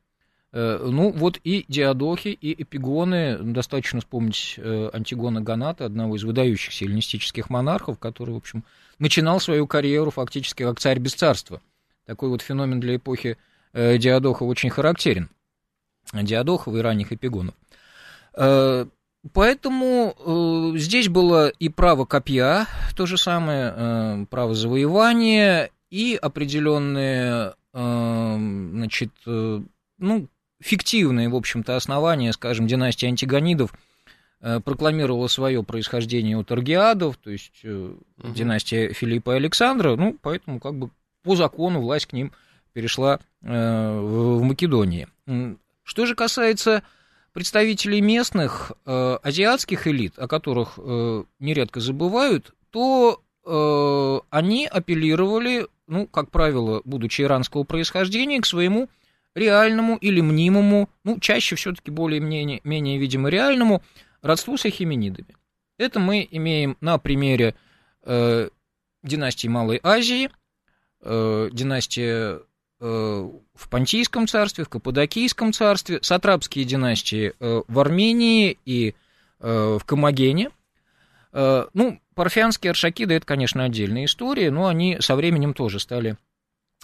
[0.54, 6.86] Э, ну, вот и диадохи, и эпигоны, достаточно вспомнить э, Антигона Ганата, одного из выдающихся
[6.86, 8.64] эллинистических монархов, который, в общем,
[9.00, 11.62] начинал свою карьеру фактически как царь без царства.
[12.06, 13.38] Такой вот феномен для эпохи
[13.74, 15.30] э, Диадохов очень характерен.
[16.14, 17.54] Диадохов и ранних эпигонов.
[19.34, 27.54] Поэтому э, здесь было и право копья, то же самое, э, право завоевания, и определенные,
[27.74, 28.36] э,
[28.74, 29.62] значит, э,
[30.00, 30.28] ну,
[30.62, 33.74] фиктивные, в общем-то, основания, скажем, династии антигонидов
[34.40, 37.98] э, прокламировала свое происхождение от аргиадов, то есть угу.
[38.18, 40.90] династия Филиппа и Александра, ну, поэтому как бы
[41.24, 42.32] по закону власть к ним
[42.74, 45.08] перешла э, в Македонии.
[45.84, 46.84] Что же касается
[47.34, 50.78] представителей местных азиатских элит, о которых
[51.40, 53.22] нередко забывают, то
[54.30, 58.90] они апеллировали, ну, как правило, будучи иранского происхождения, к своему
[59.36, 63.82] реальному или мнимому, ну, чаще все-таки более-менее, менее, видимо, реальному
[64.22, 65.36] родству с ахименидами.
[65.78, 67.56] Это мы имеем на примере
[68.04, 68.50] э,
[69.04, 70.30] династии Малой Азии,
[71.02, 72.40] э, династии э,
[72.80, 78.96] в Понтийском царстве, в Каппадокийском царстве, сатрапские династии э, в Армении и
[79.40, 80.50] э, в Комагене.
[81.34, 86.18] Э, ну, парфянские аршакиды, это, конечно, отдельная история, но они со временем тоже стали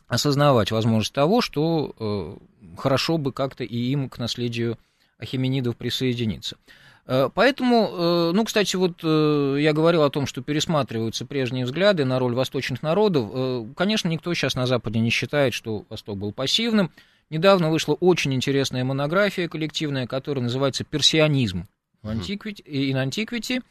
[0.07, 4.77] осознавать возможность того, что э, хорошо бы как-то и им к наследию
[5.19, 6.57] Ахименидов присоединиться.
[7.05, 12.19] Э, поэтому, э, ну, кстати, вот я говорил о том, что пересматриваются прежние взгляды на
[12.19, 13.75] роль восточных народов.
[13.75, 16.91] Конечно, никто сейчас на Западе не считает, что Восток был пассивным.
[17.29, 21.67] Недавно вышла очень интересная монография коллективная, которая называется «Персионизм
[22.01, 23.61] в антиквити, и in Antiquity».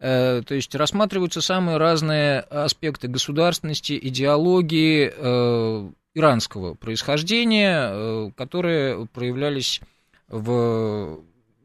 [0.00, 9.82] Э, то есть рассматриваются самые разные аспекты государственности, идеологии э, иранского происхождения, э, которые проявлялись
[10.28, 11.20] в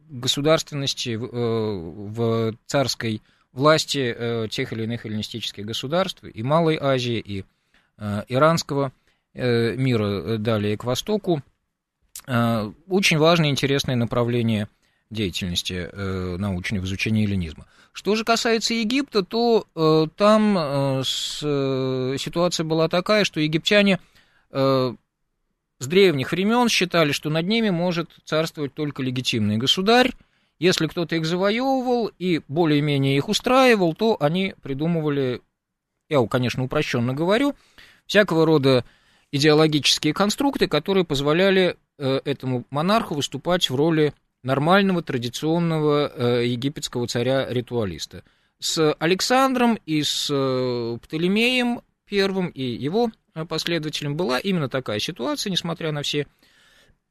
[0.10, 3.22] государственности, в царской
[3.54, 7.44] власти тех или иных эллинистических государств, и Малой Азии, и
[8.28, 8.92] иранского
[9.34, 11.42] мира далее к востоку.
[12.28, 14.68] Очень важное и интересное направление
[15.10, 15.90] деятельности
[16.38, 17.66] научной в изучении эллинизма.
[17.96, 24.02] Что же касается Египта, то э, там э, с, э, ситуация была такая, что египтяне
[24.52, 24.94] э,
[25.80, 30.12] с древних времен считали, что над ними может царствовать только легитимный государь.
[30.60, 35.42] Если кто-то их завоевывал и более-менее их устраивал, то они придумывали
[36.10, 37.56] я, конечно, упрощенно говорю,
[38.08, 38.84] всякого рода
[39.32, 44.14] идеологические конструкты, которые позволяли э, этому монарху выступать в роли
[44.46, 48.24] нормального традиционного э, египетского царя-ритуалиста.
[48.60, 53.12] С Александром и с э, Птолемеем первым и его
[53.50, 56.28] последователем была именно такая ситуация, несмотря на все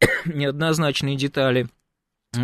[0.25, 1.69] неоднозначные детали.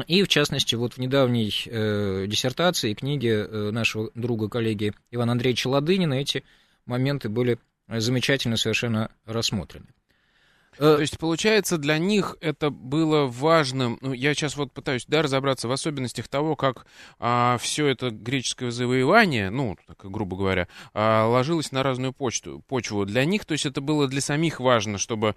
[0.08, 6.14] И, в частности, вот в недавней э, диссертации, книге э, нашего друга-коллеги Ивана Андреевича Ладынина
[6.14, 6.44] эти
[6.84, 9.86] моменты были замечательно совершенно рассмотрены.
[10.80, 13.98] Э, То есть, получается, для них это было важным.
[14.00, 16.86] Ну, я сейчас вот пытаюсь да, разобраться в особенностях того, как
[17.18, 23.04] а, все это греческое завоевание, ну, так грубо говоря, а, ложилось на разную почту, почву.
[23.04, 25.34] Для них, то есть, это было для самих важно, чтобы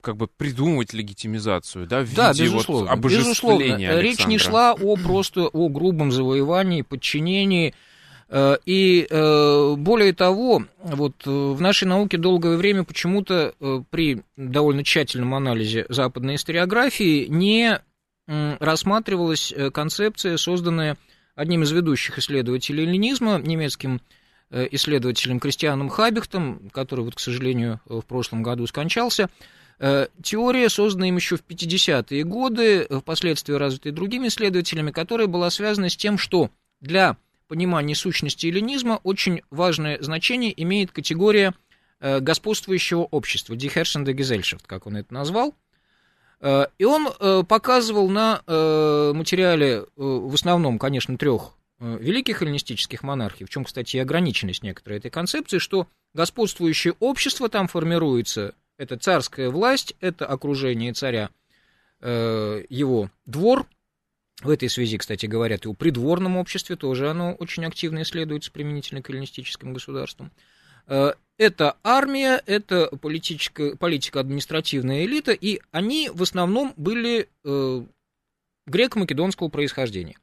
[0.00, 4.00] как бы придумывать легитимизацию, да, в да, виде безусловно, вот обожествления безусловно.
[4.00, 7.74] Речь не шла о просто о грубом завоевании, подчинении.
[8.30, 13.54] Э, и э, более того, вот э, в нашей науке долгое время почему-то
[13.90, 17.80] при довольно тщательном анализе западной историографии не
[18.26, 20.96] рассматривалась концепция, созданная
[21.34, 24.00] одним из ведущих исследователей ленинизма, немецким
[24.52, 29.30] исследователем Кристианом Хабихтом, который, вот, к сожалению, в прошлом году скончался,
[30.22, 35.96] теория, созданная им еще в 50-е годы, впоследствии развитой другими исследователями, которая была связана с
[35.96, 37.16] тем, что для
[37.50, 41.52] понимания сущности эллинизма очень важное значение имеет категория
[41.98, 45.54] э, господствующего общества, Die herrschende Gesellschaft, как он это назвал.
[46.40, 47.08] Э, и он
[47.46, 54.62] показывал на материале, в основном, конечно, трех великих эллинистических монархий, в чем, кстати, и ограниченность
[54.62, 61.28] некоторой этой концепции, что господствующее общество там формируется это царская власть, это окружение царя,
[62.00, 63.66] э, его двор.
[64.40, 69.02] В этой связи, кстати, говорят и о придворном обществе, тоже оно очень активно исследуется применительно
[69.02, 70.32] к эллинистическим государствам.
[70.86, 77.82] Э, это армия, это политическая, политико-административная элита, и они в основном были э,
[78.66, 80.18] греко-македонского происхождения.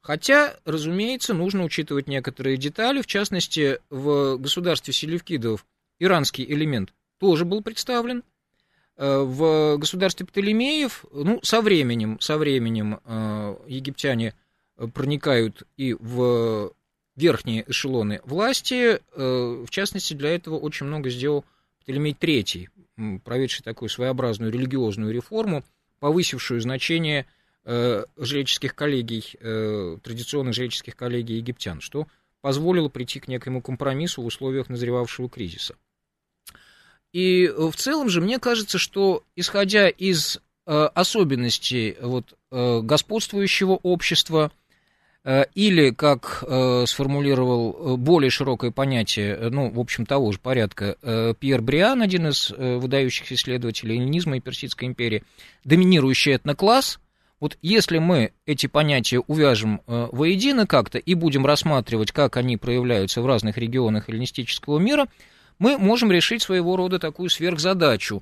[0.00, 5.64] Хотя, разумеется, нужно учитывать некоторые детали, в частности, в государстве Селевкидов
[6.00, 8.24] иранский элемент тоже был представлен.
[9.02, 14.32] Э, в государстве Птолемеев, ну, со временем, со временем э, египтяне
[14.94, 16.72] проникают и в
[17.16, 19.00] верхние эшелоны власти.
[19.16, 21.44] Э, в частности, для этого очень много сделал
[21.80, 25.64] Птолемей III, проведший такую своеобразную религиозную реформу,
[25.98, 27.26] повысившую значение
[27.64, 29.36] жреческих коллегий,
[30.02, 32.06] традиционных жреческих коллегий египтян, что
[32.40, 35.76] позволило прийти к некоему компромиссу в условиях назревавшего кризиса.
[37.12, 43.78] И э, в целом же мне кажется, что исходя из э, особенностей вот, э, господствующего
[43.82, 44.50] общества,
[45.24, 50.38] э, или, как э, сформулировал э, более широкое понятие, э, ну, в общем, того же
[50.38, 55.22] порядка, э, Пьер Бриан, один из э, выдающихся исследователей эллинизма и Персидской империи,
[55.64, 56.98] доминирующий этнокласс,
[57.40, 63.20] вот если мы эти понятия увяжем э, воедино как-то и будем рассматривать, как они проявляются
[63.20, 65.08] в разных регионах эллинистического мира–
[65.62, 68.20] мы можем решить своего рода такую сверхзадачу,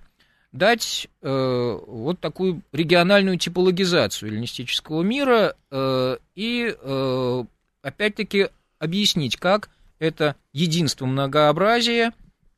[0.53, 7.45] дать э, вот такую региональную типологизацию эллинистического мира э, и, э,
[7.81, 8.49] опять-таки,
[8.79, 12.13] объяснить, как это единство многообразия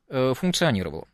[0.09, 1.07] э, функционировало.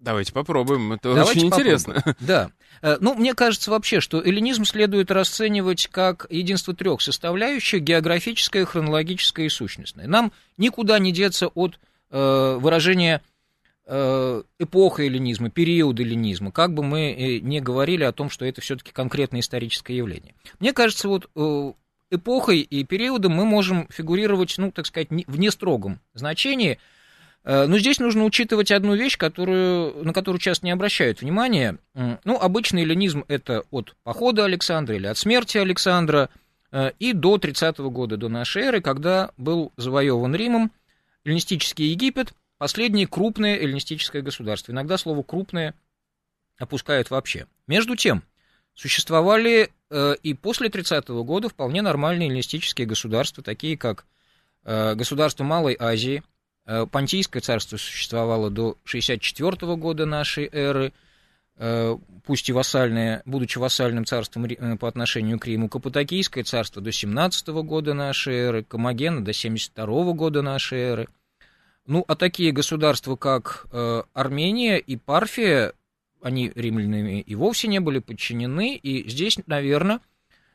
[0.00, 1.76] Давайте попробуем, это Давайте очень попробуем.
[1.76, 2.16] интересно.
[2.18, 2.50] Да.
[2.82, 9.46] Э, ну, мне кажется вообще, что эллинизм следует расценивать как единство трех составляющих, географическое, хронологическое
[9.46, 10.08] и сущностное.
[10.08, 11.78] Нам никуда не деться от
[12.18, 13.20] Э, выражение
[13.84, 18.90] э, эпоха эллинизма, период эллинизма, как бы мы не говорили о том, что это все-таки
[18.90, 20.34] конкретное историческое явление.
[20.58, 21.72] Мне кажется, вот э,
[22.10, 26.78] эпохой и периодом мы можем фигурировать, ну, так сказать, в нестрогом значении,
[27.44, 31.78] но здесь нужно учитывать одну вещь, которую, на которую часто не обращают внимания.
[31.94, 36.28] Ну, обычный эллинизм– это от похода Александра или от смерти Александра
[36.98, 40.72] и до 30 -го года до нашей эры, когда был завоеван Римом–
[41.26, 44.72] эллинистический Египет– последнее крупное эллинистическое государство.
[44.72, 45.74] Иногда слово «крупное»
[46.58, 47.46] опускают вообще.
[47.66, 48.22] Между тем,
[48.74, 54.06] существовали э, и после 30-го года вполне нормальные эллинистические государства, такие как
[54.64, 56.22] э, государство Малой Азии,
[56.64, 60.92] э, Понтийское царство существовало до 64 -го года нашей эры,
[61.58, 67.48] пусть и вассальное, будучи вассальным царством э, по отношению к Риму, Каппадокийское царство до 17
[67.48, 71.08] -го года нашей эры, Комагена до 72 -го года нашей эры,
[71.86, 75.72] ну, а такие государства, как э, Армения и Парфия,
[76.20, 80.00] они римлянами и вовсе не были подчинены, и здесь, наверное,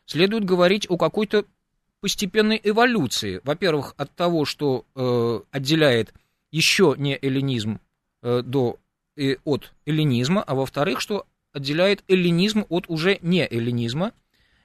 [0.06, 1.46] следует говорить о какой-то
[2.02, 3.40] постепенной эволюции.
[3.46, 6.14] Во-первых, от того, что э, отделяет
[6.52, 7.80] еще не эллинизм
[8.22, 8.78] э, до,
[9.22, 14.14] э, от эллинизма, а во-вторых, что отделяет эллинизм от уже не эллинизма.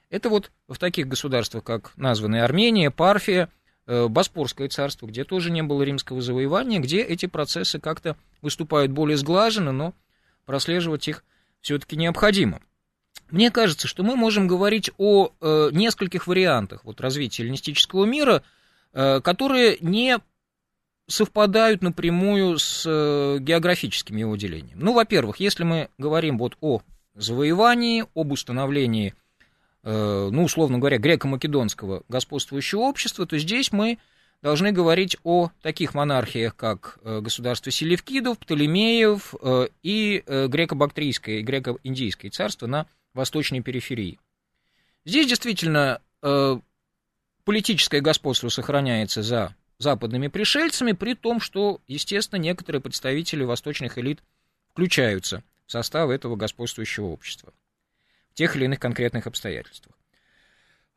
[0.09, 3.49] Это вот в таких государствах, как названные Армения, Парфия,
[3.85, 9.17] э, Боспорское царство, где тоже не было римского завоевания, где эти процессы как-то выступают более
[9.17, 9.93] сглаженно, но
[10.45, 11.23] прослеживать их
[11.61, 12.61] все-таки необходимо.
[13.29, 18.43] Мне кажется, что мы можем говорить о э, нескольких вариантах вот, развития эллинистического мира,
[18.93, 20.19] э, которые не
[21.07, 24.77] совпадают напрямую с э, географическим его делением.
[24.79, 26.81] Ну, во-первых, если мы говорим вот о
[27.15, 29.13] завоевании, об установлении,
[29.83, 33.99] э, ну, условно говоря, греко-македонского господствующего общества, то здесь мы
[34.41, 39.33] должны говорить о таких монархиях, как э, государство Селевкидов, Птолемеев
[39.83, 44.19] и греко-бактрийское и греко-индийское царство на восточной периферии.
[45.05, 46.01] Здесь действительно
[47.45, 54.23] политическое господство сохраняется за западными пришельцами, при том, что, естественно, некоторые представители восточных элит
[54.71, 57.53] включаются в состав этого господствующего общества
[58.31, 59.95] в тех или иных конкретных обстоятельствах.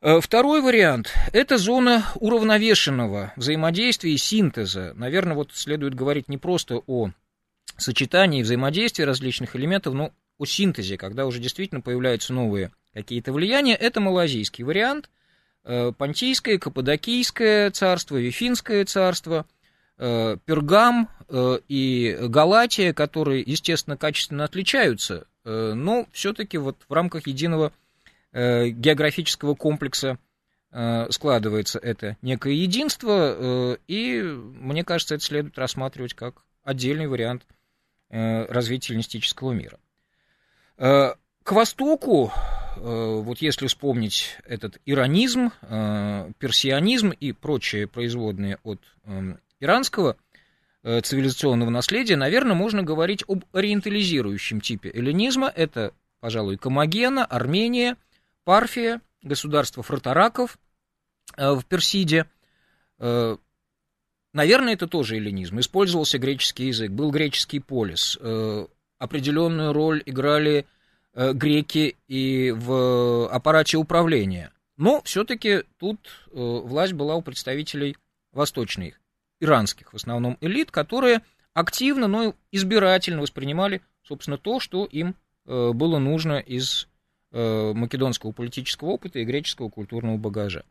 [0.01, 4.93] Э, второй вариант– это зона уравновешенного взаимодействия и синтеза.
[4.95, 7.11] Наверное, вот следует говорить не просто о
[7.77, 13.75] сочетании и взаимодействии различных элементов, но о синтезе, когда уже действительно появляются новые какие-то влияния.
[13.75, 15.09] Это малазийский вариант,
[15.63, 19.45] Понтийское, Каппадокийское царство, Вифинское царство,
[19.97, 21.09] э, Пергам
[21.67, 27.71] и Галатия, которые, естественно, качественно отличаются, но все-таки вот в рамках единого
[28.33, 30.17] Э, географического комплекса
[30.71, 37.45] э, складывается это некое единство, э, и мне кажется, это следует рассматривать как отдельный вариант
[38.09, 39.79] развития эллинистического мира.
[40.75, 42.29] К востоку,
[42.77, 48.79] вот если вспомнить этот иранизм, персианизм и прочие производные от
[49.59, 50.17] иранского
[50.83, 55.51] цивилизационного наследия, наверное, можно говорить об ориентализирующем типе эллинизма.
[55.53, 57.97] Это, пожалуй, Комагена, Армения–
[58.43, 60.57] Парфия, государство фротораков
[61.37, 62.25] э, в Персиде.
[62.99, 63.37] Э,
[64.33, 65.59] наверное, это тоже эллинизм.
[65.59, 68.17] Использовался греческий язык, был греческий полис.
[68.19, 68.65] Э,
[68.97, 70.65] определенную роль играли
[71.13, 74.51] греки и в аппарате управления.
[74.77, 75.99] Но все-таки тут
[76.31, 77.97] власть была у представителей
[78.31, 78.99] восточных,
[79.39, 81.21] иранских в основном элит, которые
[81.53, 86.87] активно, но избирательно воспринимали, собственно, то, что им было нужно из
[87.33, 90.65] Э, македонского политического опыта и греческого культурного багажа.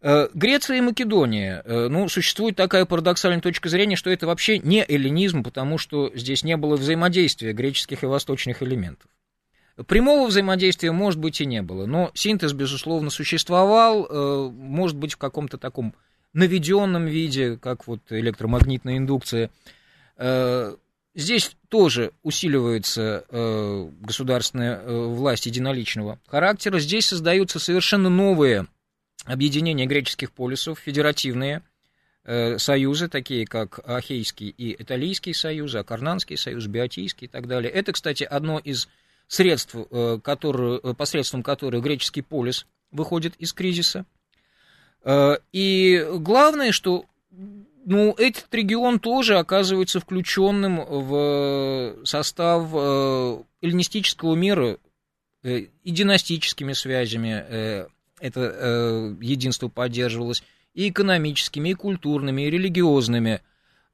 [0.00, 1.60] Э, Греция и Македония.
[1.66, 6.44] Э, ну, существует такая парадоксальная точка зрения, что это вообще не эллинизм, потому что здесь
[6.44, 9.10] не было взаимодействия греческих и восточных элементов.
[9.86, 15.58] Прямого взаимодействия, может быть, и не было, но синтез, безусловно, существовал, может быть, в каком-то
[15.58, 15.94] таком
[16.32, 19.50] наведенном виде, как вот электромагнитная индукция.
[21.14, 26.78] Здесь тоже усиливается э, государственная э, власть единоличного характера.
[26.78, 28.68] Здесь создаются совершенно новые
[29.24, 31.62] объединения греческих полисов, федеративные
[32.24, 37.72] э, союзы, такие как Ахейский и Италийский союз, Акарнанский союз, Биотийский и так далее.
[37.72, 38.88] Это, кстати, одно из
[39.30, 44.04] средств, э, которые, э, посредством которых греческий полис выходит из кризиса.
[45.04, 52.74] Э, и главное, что ну, этот регион тоже оказывается включенным в состав
[53.62, 54.78] эллинистического мира
[55.42, 57.86] и династическими связями
[58.20, 60.42] это единство поддерживалось,
[60.74, 63.40] и экономическими, и культурными, и религиозными.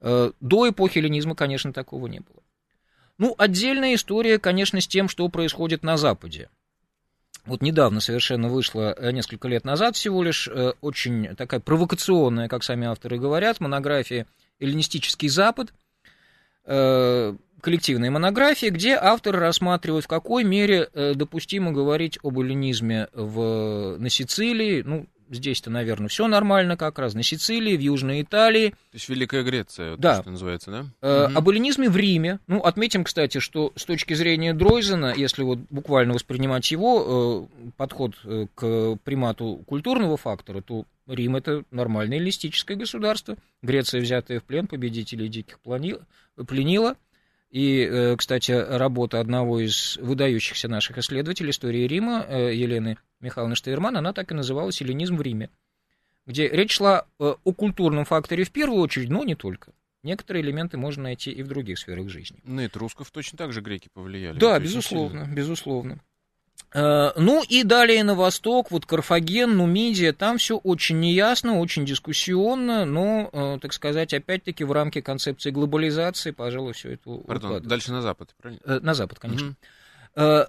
[0.01, 2.43] До эпохи эллинизма, конечно, такого не было.
[3.17, 6.49] Ну, отдельная история, конечно, с тем, что происходит на Западе.
[7.47, 12.63] Вот недавно совершенно вышла, э, несколько лет назад всего лишь, э, очень такая провокационная, как
[12.63, 14.27] сами авторы говорят, монография
[14.59, 15.73] «Эллинистический Запад»,
[16.65, 24.09] э, коллективная монография, где авторы рассматривают, в какой мере допустимо говорить об эллинизме в, на
[24.09, 27.13] Сицилии, ну, Здесь-то, наверное, все нормально как раз.
[27.13, 28.69] На Сицилии, в Южной Италии.
[28.69, 30.15] То есть Великая Греция, да.
[30.15, 30.85] то, что называется, да?
[31.01, 31.37] Э, угу.
[31.37, 32.39] Об эллинизме в Риме.
[32.47, 38.13] Ну, отметим, кстати, что с точки зрения Дройзена, если вот буквально воспринимать его э, подход
[38.23, 43.37] э, к примату культурного фактора, то Рим это нормальное эллинистическое государство.
[43.61, 46.95] Греция, взятая в плен, победителей диких пленила.
[47.49, 53.95] И, э, кстати, работа одного из выдающихся наших исследователей истории Рима, э, Елены Михайловны Штейрман,
[53.95, 55.49] она так и называлась «Эллинизм в Риме»,
[56.25, 59.71] где речь шла э, о культурном факторе в первую очередь, но не только.
[60.03, 62.39] Некоторые элементы можно найти и в других сферах жизни.
[62.43, 64.37] Ну, и трусков точно так же греки повлияли.
[64.37, 65.35] Да, безусловно, сильно.
[65.35, 65.99] безусловно.
[66.77, 72.85] Э, ну и далее на восток, вот Карфаген, Нумидия, там все очень неясно, очень дискуссионно,
[72.85, 78.03] но, э, так сказать, опять-таки в рамки концепции глобализации, пожалуй, все это Пардон, дальше на
[78.03, 78.61] запад, правильно?
[78.63, 79.47] Э, на запад, конечно.
[79.47, 79.55] Угу.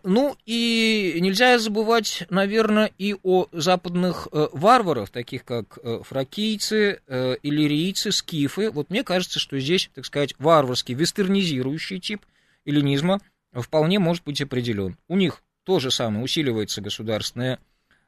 [0.05, 5.77] Ну и нельзя забывать, наверное, и о западных варварах, таких как
[6.07, 7.03] фракийцы,
[7.43, 8.71] иллирийцы, скифы.
[8.71, 12.25] Вот мне кажется, что здесь, так сказать, варварский, вестернизирующий тип
[12.65, 13.21] эллинизма
[13.53, 14.97] вполне может быть определен.
[15.07, 17.59] У них то же самое, усиливается государственная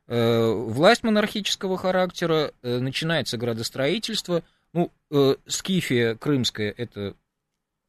[0.06, 4.42] э, власть монархического характера, э, начинается градостроительство.
[4.72, 7.14] Ну, э, Скифия крымская– это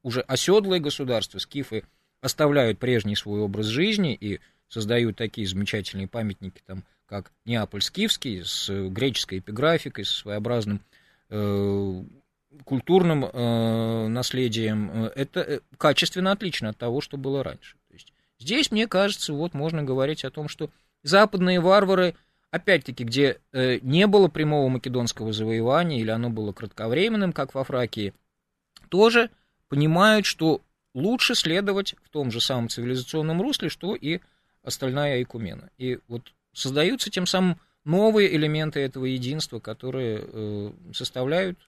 [0.02, 1.84] уже оседлое государство, скифы
[2.20, 8.68] оставляют прежний свой образ жизни и создают такие замечательные памятники, там, как Неаполь Скифский, с
[8.68, 10.82] греческой эпиграфикой, с своеобразным
[11.30, 12.02] э,
[12.66, 15.06] культурным э, наследием.
[15.14, 17.76] Это качественно отлично от того, что было раньше.
[18.42, 20.68] Здесь, мне кажется, вот можно говорить о том, что
[21.04, 22.16] западные варвары,
[22.50, 28.14] опять-таки, где э, не было прямого македонского завоевания, или оно было кратковременным, как во Фракии,
[28.88, 29.30] тоже
[29.68, 30.60] понимают, что
[30.92, 34.18] лучше следовать в том же самом цивилизационном русле, что и
[34.64, 35.70] остальная Айкумена.
[35.78, 41.60] И вот создаются тем самым новые элементы этого единства, которые э, составляют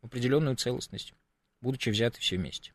[0.00, 1.12] определенную целостность,
[1.60, 2.72] будучи взяты все вместе.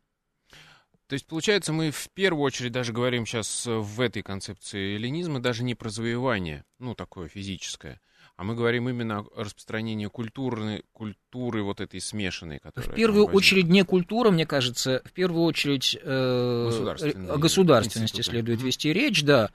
[1.07, 5.63] То есть, получается, мы в первую очередь даже говорим сейчас в этой концепции эллинизма даже
[5.63, 8.01] не про завоевание, ну, такое физическое,
[8.35, 12.91] а мы говорим именно о распространении культурной, культуры вот этой смешанной, которая...
[12.91, 18.31] В первую очередь не культура, мне кажется, в первую очередь э, о государственности институты.
[18.31, 19.51] следует вести речь, да,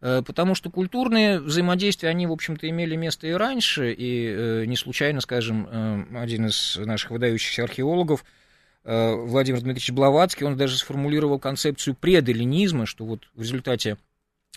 [0.00, 4.76] э, потому что культурные взаимодействия, они, в общем-то, имели место и раньше, и э, не
[4.76, 8.43] случайно, скажем, э, один из наших выдающихся археологов, Э,
[8.84, 13.96] Владимир Дмитриевич Блаватский, он даже сформулировал концепцию пределинизма, что вот в результате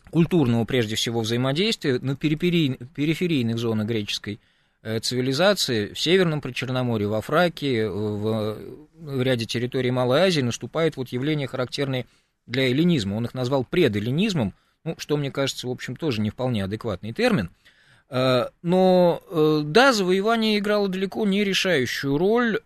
[0.09, 4.39] культурного, прежде всего, взаимодействия на периферийных зонах греческой
[4.84, 8.57] э, цивилизации в Северном Причерноморье, во Фракии, в,
[8.99, 12.05] в ряде территорий Малой Азии наступает вот явление, характерное
[12.45, 13.15] для эллинизма.
[13.15, 14.53] Он их назвал пределлинизмом,
[14.84, 17.49] ну, что, мне кажется, в общем, тоже не вполне адекватный термин.
[18.09, 19.21] Э, но,
[19.65, 22.59] да, завоевание играло далеко не решающую роль.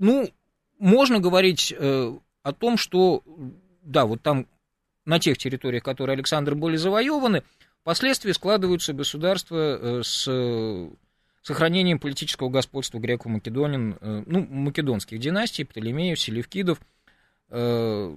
[0.00, 0.30] Ну,
[0.78, 3.22] можно говорить э, о том, что,
[3.82, 4.46] да, вот там
[5.04, 7.42] на тех территориях, которые Александр были завоеваны,
[7.80, 10.28] впоследствии складываются государства э, с
[11.42, 16.80] сохранением политического господства греко-македонин, э, ну, македонских династий, Птолемеев, Селевкидов,
[17.50, 18.16] э,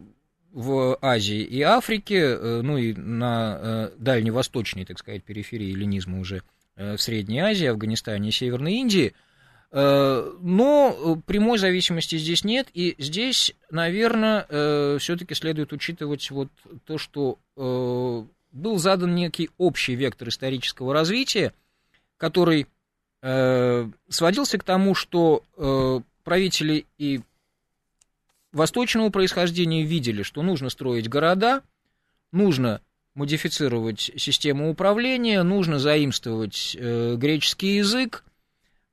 [0.51, 6.43] в Азии и Африке, э, ну и на э, дальневосточной, так сказать, периферии эллинизма уже
[6.76, 9.31] э, в Средней Азии, Афганистане и Северной Индии– Э,
[9.74, 16.50] но э, прямой зависимости здесь нет, и здесь, наверное, э, все-таки следует учитывать вот
[16.86, 21.54] то, что был задан некий общий вектор исторического развития,
[22.18, 22.68] который
[23.22, 25.44] сводился к тому, что
[26.24, 27.22] правители и
[28.52, 31.62] восточного происхождения видели, что нужно строить города,
[32.32, 32.82] нужно
[33.14, 38.24] модифицировать систему управления, нужно заимствовать греческий язык,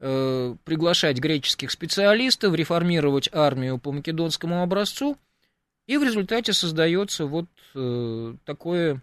[0.01, 5.19] Э, приглашать греческих специалистов, реформировать армию по македонскому образцу,
[5.89, 9.03] и в результате создается вот э, такое,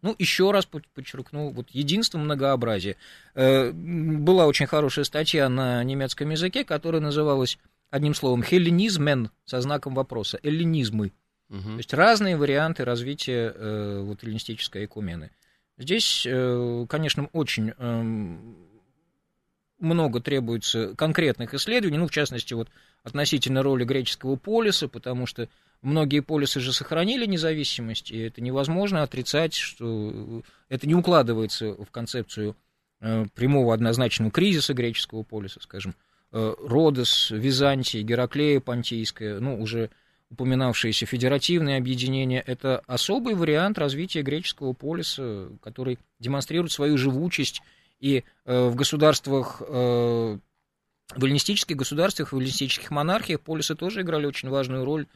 [0.00, 2.96] ну, еще раз подчеркну, вот единство многообразия.
[3.34, 7.58] Э, была очень хорошая статья на немецком языке, которая называлась
[7.90, 11.12] одним словом «хелленизмен» со знаком вопроса, эллинизмы.
[11.50, 11.60] Угу.
[11.60, 15.32] То есть разные варианты развития э, вот эллинистической экумены.
[15.76, 18.36] Здесь, э, конечно, очень э,
[19.78, 22.68] много требуется конкретных исследований, ну, в частности, вот
[23.02, 25.48] относительно роли греческого полиса, потому что
[25.82, 32.56] многие полисы же сохранили независимость, и это невозможно отрицать, что это не укладывается в концепцию
[33.00, 35.94] э, прямого однозначного кризиса греческого полиса, скажем,
[36.32, 39.90] э, Родос, Византия, Гераклея Понтийская, ну, уже
[40.30, 47.62] упоминавшиеся федеративные объединения, это особый вариант развития греческого полиса, который демонстрирует свою живучесть
[48.00, 50.38] и э, в государствах, э,
[51.14, 55.06] в эллинистических государствах, в эллинистических монархиях полисы тоже играли очень важную роль,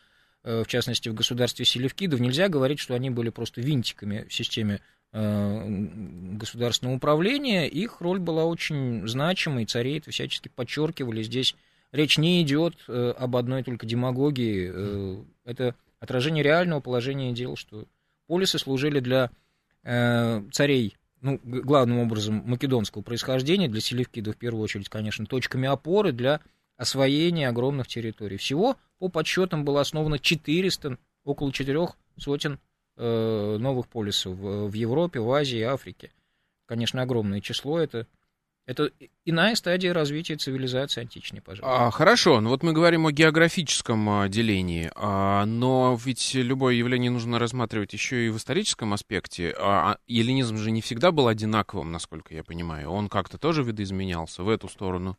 [0.45, 2.21] э, в частности, в государстве Селевкидов.
[2.21, 4.81] Нельзя говорить, что они были просто винтиками в системе
[5.13, 7.67] государственного управления.
[7.67, 11.25] Их роль была очень значимой, цари это всячески подчеркивали.
[11.25, 11.57] Здесь
[11.91, 15.25] речь не идет об одной только демагогии.
[15.45, 17.89] Это отражение реального положения дел, что
[18.29, 19.33] полисы служили для
[19.83, 26.41] царей ну, главным образом македонского происхождения, для Селевкида в первую очередь, конечно, точками опоры для
[26.77, 28.37] освоения огромных территорий.
[28.37, 32.59] Всего, по подсчетам, было основано 400, около четырех сотен
[32.97, 36.11] новых полисов в Европе, в Азии, Африке.
[36.67, 38.07] Конечно, огромное число это.
[38.71, 38.93] Это
[39.25, 41.87] иная стадия развития цивилизации античной, пожалуйста.
[41.87, 47.11] А, хорошо, ну вот мы говорим о географическом а, делении, а, но ведь любое явление
[47.11, 49.53] нужно рассматривать еще и в историческом аспекте.
[49.59, 52.91] А, а эллинизм же не всегда был одинаковым, насколько я понимаю.
[52.91, 55.19] Он как-то тоже видоизменялся в эту сторону.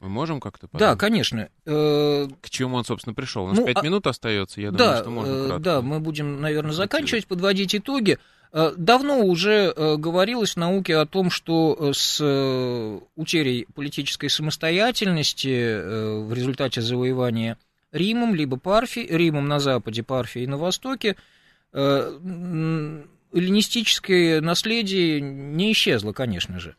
[0.00, 0.92] Мы можем как-то подумать?
[0.92, 1.48] Да, конечно.
[1.64, 3.44] Э, К чему он, собственно, пришел?
[3.44, 3.82] У нас ну, пять а...
[3.82, 5.62] минут остается, я думаю, да, что можно э, кратко.
[5.62, 8.18] Да, мы будем, наверное, заканчивать, подводить итоги.
[8.52, 12.20] Э, давно уже говорилось в науке о том, что с
[13.16, 17.58] утерей политической самостоятельности в результате завоевания
[17.92, 21.16] Римом, либо Парфи, Римом на западе, Парфией на востоке,
[21.72, 26.76] эллинистическое наследие не исчезло, конечно же.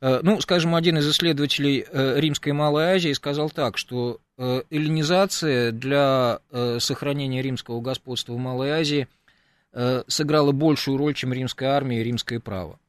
[0.00, 6.40] Ну, скажем, один из исследователей Римской и Малой Азии сказал так, что эллинизация для
[6.78, 9.08] сохранения римского господства в Малой Азии–
[9.72, 12.80] Э, сыграла большую роль, чем римская армия и римское право.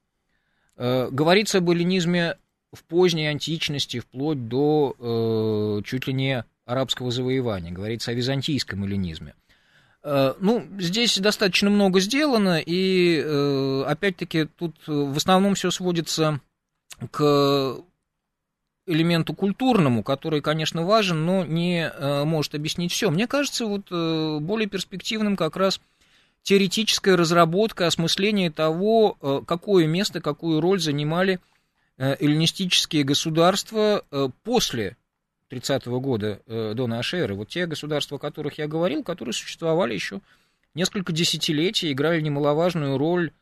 [0.77, 2.37] Э, говорится об эллинизме
[2.73, 7.71] в поздней античности, вплоть до э, чуть ли не арабского завоевания.
[7.71, 9.35] Говорится о византийском эллинизме.
[10.03, 13.19] Ну, здесь достаточно много сделано, и
[13.85, 16.39] опять-таки тут в основном все сводится
[17.09, 17.77] к
[18.85, 21.91] элементу культурному, который, конечно, важен, но не
[22.25, 23.09] может объяснить все.
[23.09, 25.79] Мне кажется, вот более перспективным как раз
[26.43, 31.39] теоретическая разработка, осмысление того, э, какое место, какую роль занимали
[31.97, 34.97] э, эллинистические государства э, после
[35.49, 37.35] 30-го года до нашей эры.
[37.35, 40.21] Вот те государства, о которых я говорил, которые существовали еще
[40.73, 43.33] несколько десятилетий, играли немаловажную роль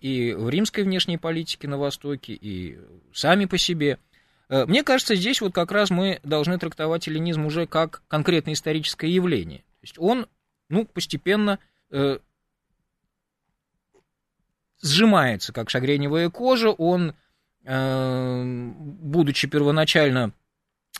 [0.00, 2.78] и в римской внешней политике на Востоке, и
[3.12, 3.98] сами по себе.
[4.48, 9.60] Мне кажется, здесь вот как раз мы должны трактовать эллинизм уже как конкретное историческое явление.
[9.60, 10.26] То есть он,
[10.68, 11.58] ну, постепенно
[11.90, 12.18] э,
[14.82, 17.14] сжимается, как шагреневая кожа, он,
[17.64, 20.32] э, будучи первоначально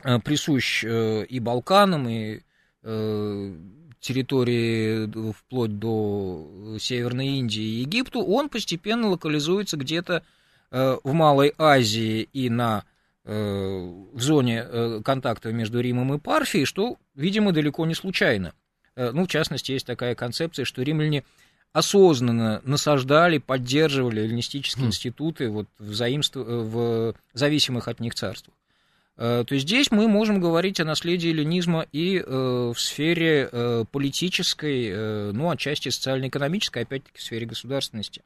[0.03, 2.41] э, присущ э, и Балканам, и
[2.83, 3.57] э,
[4.05, 10.23] территории вплоть до Северной Индии и Египту, он постепенно локализуется где-то
[10.71, 12.85] э, в Малой Азии и на
[13.25, 18.53] э, в зоне контакта между Римом и Парфией, что, видимо, далеко не случайно.
[18.97, 21.25] Ну, в частности, есть такая концепция, что римляне
[21.73, 24.89] осознанно насаждали, поддерживали эллинистические mm.
[24.89, 26.37] институты вот, в, заимств...
[26.37, 28.55] в зависимых от них царствах.
[29.17, 34.89] Э, то здесь мы можем говорить о наследии эллинизма и э, в сфере э, политической,
[34.89, 38.23] э, ну, отчасти социально-экономической, опять-таки в сфере государственности.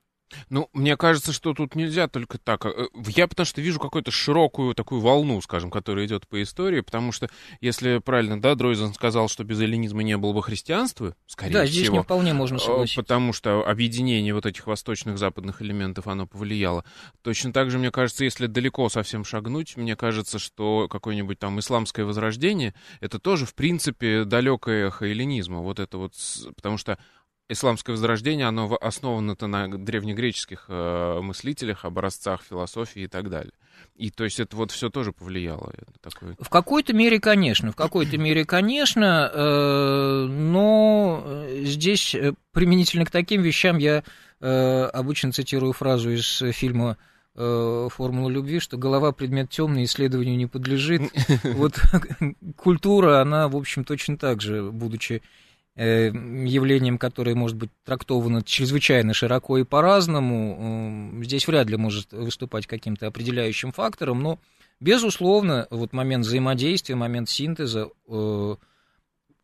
[0.51, 2.66] Ну, мне кажется, что тут нельзя только так.
[2.66, 7.12] Э, я потому что вижу какую-то широкую такую волну, скажем, которая идет по истории, потому
[7.12, 7.29] что,
[7.61, 11.72] если правильно, да, Дройзен сказал, что без эллинизма не было бы христианства, скорее да, всего.
[11.72, 13.03] Да, здесь не вполне можно э, согласиться.
[13.03, 16.85] Потому что объединение вот этих восточных, западных элементов, оно повлияло.
[17.22, 22.05] Точно так же, мне кажется, если далеко совсем шагнуть, мне кажется, что какое-нибудь там исламское
[22.05, 25.61] возрождение, это тоже, в принципе, далекое эхо эллинизма.
[25.61, 26.14] Вот это вот,
[26.57, 26.99] потому что
[27.49, 33.53] исламское возрождение, оно основано-то на древнегреческих э, мыслителях, образцах философии и так далее.
[33.96, 35.72] И то есть это вот все тоже повлияло.
[36.01, 36.36] Такое...
[36.38, 43.11] В какой-то мере, конечно, в какой-то мере, конечно, э, но э, здесь э, применительно к
[43.11, 44.05] таким вещам я
[44.40, 46.96] э, обычно цитирую фразу из фильма
[47.34, 51.03] э, формула любви, что голова предмет темный, исследованию не подлежит.
[51.44, 51.80] Вот
[52.57, 55.22] культура, она, в общем, точно так же, будучи
[55.79, 63.07] явлением, которое может быть трактовано чрезвычайно широко и по-разному, здесь вряд ли может выступать каким-то
[63.07, 64.39] определяющим фактором, но,
[64.81, 68.57] безусловно, вот момент взаимодействия, момент синтеза, э,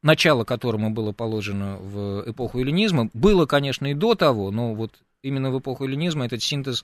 [0.02, 4.90] начало которому было положено в эпоху эллинизма, было, конечно, и до того, но вот
[5.22, 6.82] именно в эпоху эллинизма этот синтез,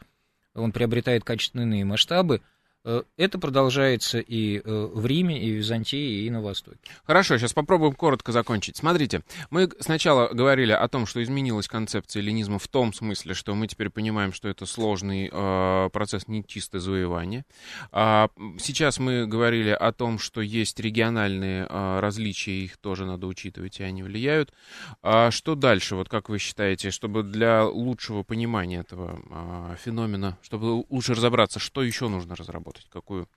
[0.55, 2.41] он приобретает качественные масштабы,
[2.85, 6.79] это продолжается и э, в Риме, и в Византии, и на Востоке.
[7.05, 8.79] Хорошо, сейчас попробуем коротко закончить.
[8.79, 13.67] Смотрите, мы сначала говорили о том, что изменилась концепция эллинизма в том смысле, что мы
[13.67, 17.45] теперь понимаем, что это сложный э, процесс не чисто завоевания.
[17.93, 23.81] А, сейчас мы говорили о том, что есть региональные э, различия, их тоже надо учитывать,
[23.81, 24.55] и они влияют.
[25.03, 30.85] А что дальше, вот как вы считаете, чтобы для лучшего понимания этого э, феномена, чтобы
[30.89, 32.70] лучше разобраться, что еще нужно разработать?
[32.71, 32.87] Работать?
[32.91, 33.29] Какую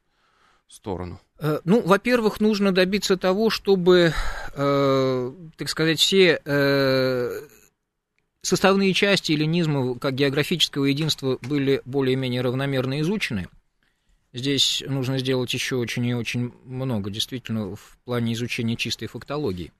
[0.67, 1.19] сторону?
[1.39, 4.13] Э, ну, во-первых, нужно добиться того, чтобы,
[4.55, 7.47] э, так сказать, все э,
[8.41, 13.47] составные части эллинизма как географического единства были более-менее равномерно изучены.
[14.33, 19.71] Здесь нужно сделать еще очень и очень много, действительно, в плане изучения чистой фактологии.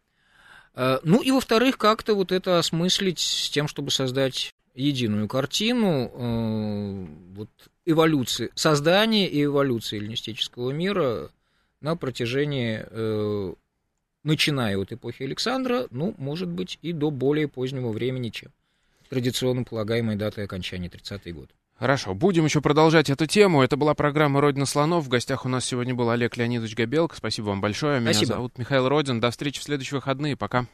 [0.75, 7.05] Э, ну и, во-вторых, как-то вот это осмыслить с тем, чтобы создать единую картину э,
[7.35, 7.49] вот,
[7.85, 11.29] эволюции, создания и эволюции эллинистического мира
[11.81, 13.53] на протяжении, э,
[14.23, 18.51] начиная от эпохи Александра, ну, может быть, и до более позднего времени, чем
[19.09, 21.49] традиционно полагаемой датой окончания 30-й год.
[21.75, 23.61] Хорошо, будем еще продолжать эту тему.
[23.61, 25.05] Это была программа «Родина слонов».
[25.05, 27.15] В гостях у нас сегодня был Олег Леонидович Габелко.
[27.15, 27.99] Спасибо вам большое.
[27.99, 28.35] Меня Спасибо.
[28.35, 29.19] зовут Михаил Родин.
[29.19, 30.37] До встречи в следующие выходные.
[30.37, 30.67] Пока.